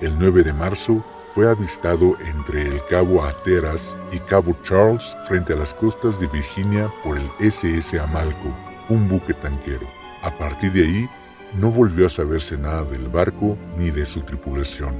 El 0.00 0.18
9 0.18 0.42
de 0.42 0.52
marzo 0.52 1.04
fue 1.34 1.48
avistado 1.48 2.16
entre 2.26 2.62
el 2.62 2.80
Cabo 2.88 3.24
Hatteras 3.24 3.96
y 4.12 4.18
Cabo 4.18 4.56
Charles 4.62 5.16
frente 5.28 5.52
a 5.52 5.56
las 5.56 5.74
costas 5.74 6.18
de 6.18 6.26
Virginia 6.26 6.90
por 7.04 7.16
el 7.16 7.28
SS 7.38 7.98
Amalco, 7.98 8.48
un 8.88 9.08
buque 9.08 9.34
tanquero. 9.34 9.86
A 10.22 10.36
partir 10.36 10.72
de 10.72 10.82
ahí, 10.82 11.08
no 11.54 11.70
volvió 11.70 12.06
a 12.06 12.10
saberse 12.10 12.58
nada 12.58 12.84
del 12.84 13.08
barco 13.08 13.56
ni 13.76 13.90
de 13.90 14.04
su 14.04 14.20
tripulación. 14.22 14.94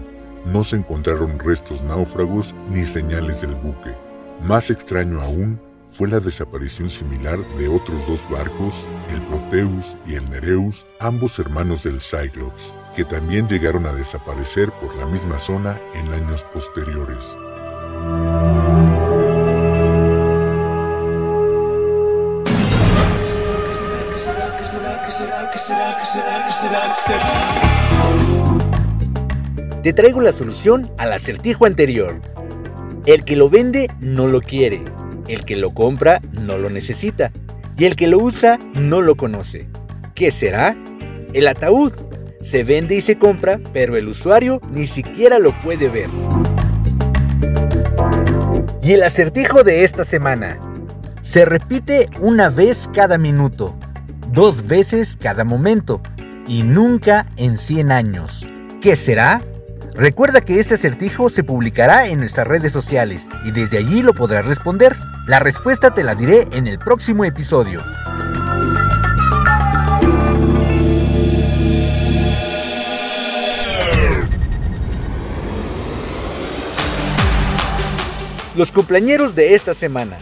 No 0.47 0.65
se 0.65 0.77
encontraron 0.77 1.39
restos 1.39 1.83
náufragos 1.83 2.55
ni 2.71 2.87
señales 2.87 3.41
del 3.41 3.55
buque. 3.55 3.95
Más 4.43 4.71
extraño 4.71 5.21
aún, 5.21 5.61
fue 5.93 6.09
la 6.09 6.21
desaparición 6.21 6.91
similar 6.91 7.39
de 7.59 7.69
otros 7.69 8.07
dos 8.07 8.29
barcos, 8.31 8.75
el 9.13 9.21
Proteus 9.23 9.97
y 10.07 10.15
el 10.15 10.29
Nereus, 10.31 10.87
ambos 11.01 11.39
hermanos 11.39 11.83
del 11.83 12.01
Cyclops, 12.01 12.73
que 12.95 13.05
también 13.05 13.49
llegaron 13.49 13.87
a 13.87 13.93
desaparecer 13.93 14.71
por 14.81 14.95
la 14.97 15.07
misma 15.07 15.39
zona 15.39 15.79
en 15.95 16.13
años 16.13 16.45
posteriores. 16.53 17.25
Te 29.83 29.93
traigo 29.93 30.21
la 30.21 30.33
solución 30.33 30.91
al 30.99 31.13
acertijo 31.13 31.65
anterior. 31.65 32.21
El 33.07 33.25
que 33.25 33.37
lo 33.37 33.49
vende 33.49 33.91
no 34.01 34.27
lo 34.27 34.41
quiere, 34.41 34.85
el 35.29 35.45
que 35.45 35.57
lo 35.57 35.71
compra 35.71 36.21
no 36.33 36.59
lo 36.59 36.71
necesita 36.71 37.31
y 37.77 37.85
el 37.85 37.97
que 37.97 38.09
lo 38.09 38.19
usa 38.19 38.59
no 38.75 39.01
lo 39.01 39.15
conoce. 39.17 39.69
¿Qué 40.15 40.31
será? 40.31 40.77
El 41.33 41.47
ataúd. 41.47 41.93
Se 42.41 42.65
vende 42.65 42.97
y 42.97 43.01
se 43.01 43.19
compra, 43.19 43.61
pero 43.73 43.97
el 43.97 44.09
usuario 44.09 44.61
ni 44.71 44.87
siquiera 44.87 45.39
lo 45.39 45.53
puede 45.61 45.89
ver. 45.89 46.09
Y 48.83 48.93
el 48.93 49.03
acertijo 49.03 49.63
de 49.65 49.85
esta 49.85 50.05
semana. 50.05 50.59
Se 51.23 51.45
repite 51.45 52.09
una 52.21 52.49
vez 52.49 52.89
cada 52.95 53.19
minuto, 53.19 53.77
dos 54.33 54.67
veces 54.67 55.17
cada 55.21 55.45
momento 55.45 56.01
y 56.47 56.63
nunca 56.63 57.27
en 57.37 57.59
100 57.59 57.93
años. 57.93 58.49
¿Qué 58.81 58.97
será? 58.97 59.43
Recuerda 59.95 60.41
que 60.41 60.59
este 60.59 60.75
acertijo 60.75 61.29
se 61.29 61.45
publicará 61.45 62.07
en 62.07 62.21
nuestras 62.21 62.47
redes 62.47 62.73
sociales 62.73 63.29
y 63.45 63.51
desde 63.51 63.79
allí 63.79 64.01
lo 64.01 64.15
podrás 64.15 64.47
responder. 64.47 64.97
La 65.29 65.41
respuesta 65.41 65.93
te 65.93 66.03
la 66.03 66.15
diré 66.15 66.49
en 66.53 66.67
el 66.67 66.79
próximo 66.79 67.23
episodio. 67.23 67.83
Los 78.57 78.71
cumpleañeros 78.73 79.35
de 79.35 79.55
esta 79.55 79.75
semana. 79.75 80.17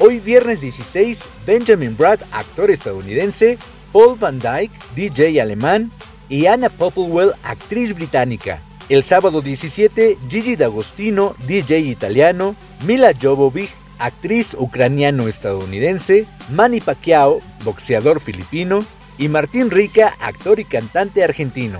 Hoy 0.00 0.18
viernes 0.18 0.60
16, 0.60 1.20
Benjamin 1.46 1.96
Brad, 1.96 2.18
actor 2.32 2.72
estadounidense, 2.72 3.56
Paul 3.92 4.18
Van 4.18 4.40
Dyke, 4.40 4.72
DJ 4.96 5.40
alemán, 5.40 5.92
y 6.28 6.46
Anna 6.46 6.70
Popplewell, 6.70 7.34
actriz 7.44 7.94
británica. 7.94 8.60
El 8.88 9.04
sábado 9.04 9.42
17, 9.42 10.18
Gigi 10.28 10.56
D'Agostino, 10.56 11.36
DJ 11.46 11.78
italiano, 11.78 12.56
Mila 12.84 13.12
Jovovich, 13.14 13.70
actriz 14.00 14.54
ucraniano-estadounidense, 14.58 16.26
Manny 16.50 16.80
Pacquiao, 16.80 17.40
boxeador 17.64 18.20
filipino, 18.20 18.84
y 19.18 19.28
Martín 19.28 19.70
Rica, 19.70 20.16
actor 20.20 20.58
y 20.58 20.64
cantante 20.64 21.22
argentino. 21.22 21.78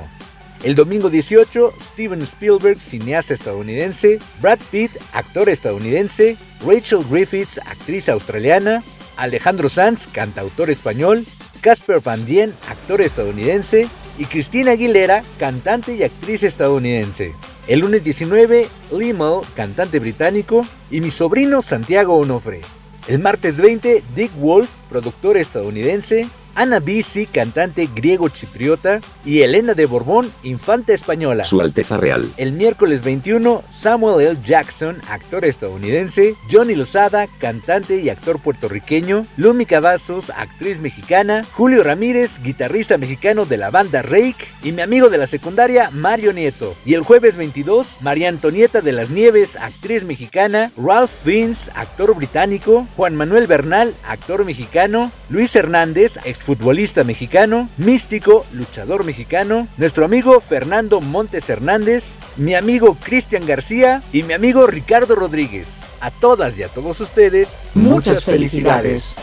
El 0.63 0.75
domingo 0.75 1.09
18, 1.09 1.73
Steven 1.81 2.21
Spielberg, 2.23 2.79
cineasta 2.79 3.33
estadounidense, 3.33 4.19
Brad 4.43 4.59
Pitt, 4.71 4.93
actor 5.15 5.49
estadounidense, 5.49 6.37
Rachel 6.65 7.03
Griffiths, 7.11 7.59
actriz 7.65 8.11
australiana, 8.11 8.83
Alejandro 9.17 9.71
Sanz, 9.71 10.07
cantautor 10.07 10.69
español, 10.69 11.25
Casper 11.63 12.01
Van 12.01 12.27
Dien, 12.27 12.53
actor 12.69 13.01
estadounidense, 13.01 13.89
y 14.19 14.27
Cristina 14.27 14.73
Aguilera, 14.73 15.25
cantante 15.39 15.95
y 15.95 16.03
actriz 16.03 16.43
estadounidense. 16.43 17.35
El 17.67 17.81
lunes 17.81 18.03
19, 18.03 18.69
Lee 18.97 19.15
cantante 19.55 19.99
británico, 19.99 20.67
y 20.91 21.01
mi 21.01 21.11
sobrino 21.11 21.63
Santiago 21.63 22.17
Onofre. 22.17 22.61
El 23.07 23.19
martes 23.21 23.57
20, 23.57 24.03
Dick 24.15 24.33
Wolf, 24.37 24.69
productor 24.89 25.37
estadounidense, 25.37 26.29
Ana 26.55 26.81
Bisi, 26.81 27.27
cantante 27.27 27.89
griego-chipriota, 27.95 29.01
y 29.25 29.43
Elena 29.43 29.75
de 29.75 29.87
Borbón, 29.87 30.33
infanta 30.43 30.93
española. 30.93 31.45
Su 31.45 31.61
Alteza 31.61 31.97
Real. 31.97 32.29
El 32.37 32.53
miércoles 32.53 33.03
21, 33.03 33.63
Samuel 33.71 34.27
L. 34.27 34.39
Jackson, 34.45 35.01
actor 35.09 35.45
estadounidense, 35.45 36.35
Johnny 36.51 36.75
Lozada, 36.75 37.29
cantante 37.39 37.97
y 38.01 38.09
actor 38.09 38.41
puertorriqueño, 38.41 39.27
Lumi 39.37 39.67
Cavazos, 39.67 40.31
actriz 40.31 40.81
mexicana, 40.81 41.45
Julio 41.53 41.83
Ramírez, 41.83 42.41
guitarrista 42.43 42.99
mexicano 42.99 43.45
de 43.45 43.57
la 43.57 43.71
banda 43.71 44.03
Rake, 44.03 44.49
y 44.63 44.73
mi 44.73 44.83
amigo 44.83 45.11
de 45.11 45.19
la 45.19 45.27
secundaria, 45.27 45.91
Mario 45.91 46.33
Nieto. 46.33 46.75
Y 46.85 46.95
el 46.95 47.03
jueves 47.03 47.37
22, 47.37 47.87
María 48.01 48.29
Antonieta 48.29 48.81
de 48.81 48.93
las 48.93 49.11
Nieves, 49.11 49.57
actriz 49.57 50.05
mexicana, 50.05 50.71
Ralph 50.77 51.11
Fiennes, 51.25 51.71
actor 51.75 52.15
británico, 52.15 52.87
Juan 52.97 53.15
Manuel 53.17 53.47
Bernal, 53.47 53.95
actor 54.07 54.45
mexicano, 54.45 55.13
Luis 55.29 55.55
Hernández, 55.55 56.19
exfutbolista 56.41 57.05
mexicano, 57.05 57.69
místico, 57.77 58.47
luchador 58.55 59.05
mexicano, 59.05 59.69
nuestro 59.77 60.07
amigo 60.07 60.41
Fernando 60.41 61.03
Montes 61.03 61.51
Hernández, 61.51 62.15
mi 62.39 62.55
amigo 62.55 62.95
Cristian 62.95 63.47
García 63.47 64.03
y 64.11 64.23
mi 64.23 64.33
amigo 64.33 64.67
Ricardo 64.67 65.15
Rodríguez. 65.15 65.69
A 66.01 66.11
todas 66.11 66.59
y 66.59 66.63
a 66.63 66.69
todos 66.69 66.99
ustedes, 67.03 67.51
muchas, 67.75 68.25
felicidades. 68.25 69.17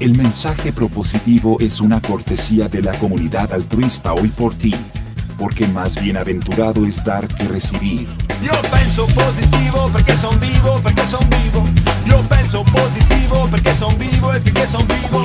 El 0.00 0.16
mensaje 0.16 0.72
propositivo 0.72 1.58
es 1.60 1.82
una 1.82 2.00
cortesía 2.00 2.68
de 2.68 2.80
la 2.80 2.92
comunidad 2.94 3.52
altruista 3.52 4.14
hoy 4.14 4.30
por 4.30 4.54
ti 4.54 4.74
porque 5.38 5.66
más 5.68 6.00
bienaventurado 6.00 6.84
es 6.86 7.04
dar 7.04 7.26
que 7.28 7.44
recibir. 7.44 8.08
Io 8.42 8.52
penso 8.70 9.06
positivo 9.06 9.88
perché 9.92 10.16
son 10.16 10.38
vivo, 10.40 10.80
perché 10.82 11.02
son 11.06 11.28
vivo. 11.30 11.64
Io 12.06 12.20
penso 12.28 12.64
positivo 12.64 13.48
perché 13.50 13.74
son 13.76 13.98
vivo 13.98 14.34
e 14.34 14.40
perché 14.40 14.66
son 14.66 14.86
vivo. 14.86 15.22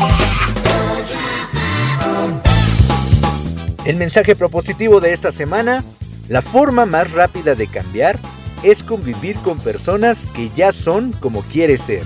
El 3.86 3.95
mensaje 3.95 4.36
propositivo 4.36 4.99
de 4.99 5.14
esta 5.14 5.32
semana, 5.32 5.84
la 6.28 6.41
forma 6.41 6.86
más 6.86 7.12
rápida 7.12 7.55
de 7.55 7.68
cambiar 7.68 8.20
es 8.64 8.84
convivir 8.84 9.36
con 9.38 9.60
personas 9.60 10.18
que 10.36 10.49
ya 10.49 10.72
son 10.72 11.12
como 11.14 11.41
quieres 11.43 11.82
ser. 11.82 12.03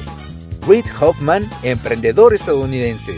Reid 0.68 0.86
Hoffman, 1.00 1.50
emprendedor 1.64 2.36
estadounidense. 2.36 3.16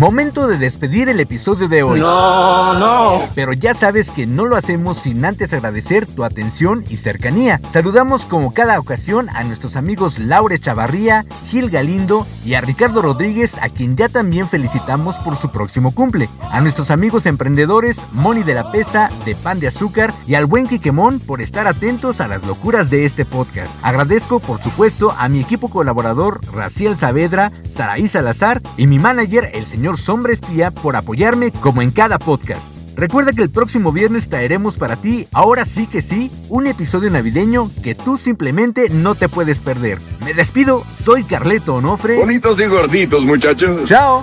Momento 0.00 0.46
de 0.46 0.56
despedir 0.56 1.10
el 1.10 1.20
episodio 1.20 1.68
de 1.68 1.82
hoy. 1.82 2.00
No, 2.00 2.72
no. 2.78 3.28
Pero 3.34 3.52
ya 3.52 3.74
sabes 3.74 4.08
que 4.08 4.26
no 4.26 4.46
lo 4.46 4.56
hacemos 4.56 4.96
sin 4.96 5.22
antes 5.26 5.52
agradecer 5.52 6.06
tu 6.06 6.24
atención 6.24 6.86
y 6.88 6.96
cercanía. 6.96 7.60
Saludamos 7.70 8.24
como 8.24 8.54
cada 8.54 8.80
ocasión 8.80 9.28
a 9.28 9.42
nuestros 9.42 9.76
amigos 9.76 10.18
Laure 10.18 10.58
Chavarría, 10.58 11.26
Gil 11.48 11.68
Galindo 11.68 12.26
y 12.46 12.54
a 12.54 12.62
Ricardo 12.62 13.02
Rodríguez, 13.02 13.58
a 13.60 13.68
quien 13.68 13.94
ya 13.94 14.08
también 14.08 14.48
felicitamos 14.48 15.18
por 15.18 15.36
su 15.36 15.50
próximo 15.52 15.92
cumple. 15.92 16.30
A 16.50 16.62
nuestros 16.62 16.90
amigos 16.90 17.26
emprendedores 17.26 18.00
Moni 18.12 18.42
de 18.42 18.54
la 18.54 18.72
Pesa, 18.72 19.10
de 19.26 19.34
Pan 19.34 19.60
de 19.60 19.66
Azúcar 19.66 20.14
y 20.26 20.34
al 20.34 20.46
buen 20.46 20.66
Quiquemón 20.66 21.20
por 21.20 21.42
estar 21.42 21.66
atentos 21.66 22.22
a 22.22 22.28
las 22.28 22.46
locuras 22.46 22.88
de 22.88 23.04
este 23.04 23.26
podcast. 23.26 23.70
Agradezco, 23.82 24.40
por 24.40 24.62
supuesto, 24.62 25.14
a 25.18 25.28
mi 25.28 25.40
equipo 25.40 25.68
colaborador 25.68 26.40
Raciel 26.54 26.96
Saavedra, 26.96 27.52
Saraí 27.70 28.08
Salazar 28.08 28.62
y 28.78 28.86
mi 28.86 28.98
manager, 28.98 29.50
el 29.52 29.66
señor 29.66 29.89
Sombra 29.96 30.32
Espía 30.32 30.70
por 30.70 30.96
apoyarme 30.96 31.52
como 31.52 31.82
en 31.82 31.90
cada 31.90 32.18
podcast. 32.18 32.80
Recuerda 32.96 33.32
que 33.32 33.42
el 33.42 33.50
próximo 33.50 33.92
viernes 33.92 34.28
traeremos 34.28 34.76
para 34.76 34.96
ti, 34.96 35.26
ahora 35.32 35.64
sí 35.64 35.86
que 35.86 36.02
sí, 36.02 36.30
un 36.48 36.66
episodio 36.66 37.10
navideño 37.10 37.70
que 37.82 37.94
tú 37.94 38.18
simplemente 38.18 38.90
no 38.90 39.14
te 39.14 39.28
puedes 39.28 39.60
perder. 39.60 39.98
Me 40.24 40.34
despido, 40.34 40.84
soy 40.92 41.24
Carleto 41.24 41.76
Onofre. 41.76 42.18
Bonitos 42.18 42.60
y 42.60 42.66
gorditos, 42.66 43.24
muchachos. 43.24 43.84
Chao. 43.86 44.22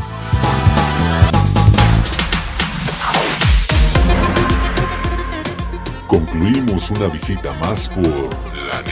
Concluimos 6.07 6.89
una 6.91 7.07
visita 7.07 7.53
más 7.59 7.89
por 7.89 8.29
La 8.67 8.83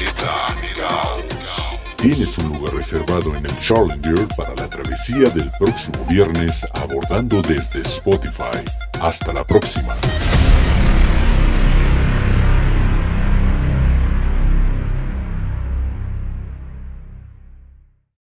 Tienes 2.06 2.38
un 2.38 2.50
lugar 2.50 2.76
reservado 2.76 3.36
en 3.36 3.48
el 3.48 3.60
Challenger 3.62 4.28
para 4.38 4.54
la 4.54 4.70
travesía 4.70 5.28
del 5.32 5.50
próximo 5.58 6.06
viernes 6.08 6.64
abordando 6.76 7.42
desde 7.42 7.82
Spotify. 7.82 8.64
Hasta 9.02 9.34
la 9.34 9.44
próxima. 9.44 9.96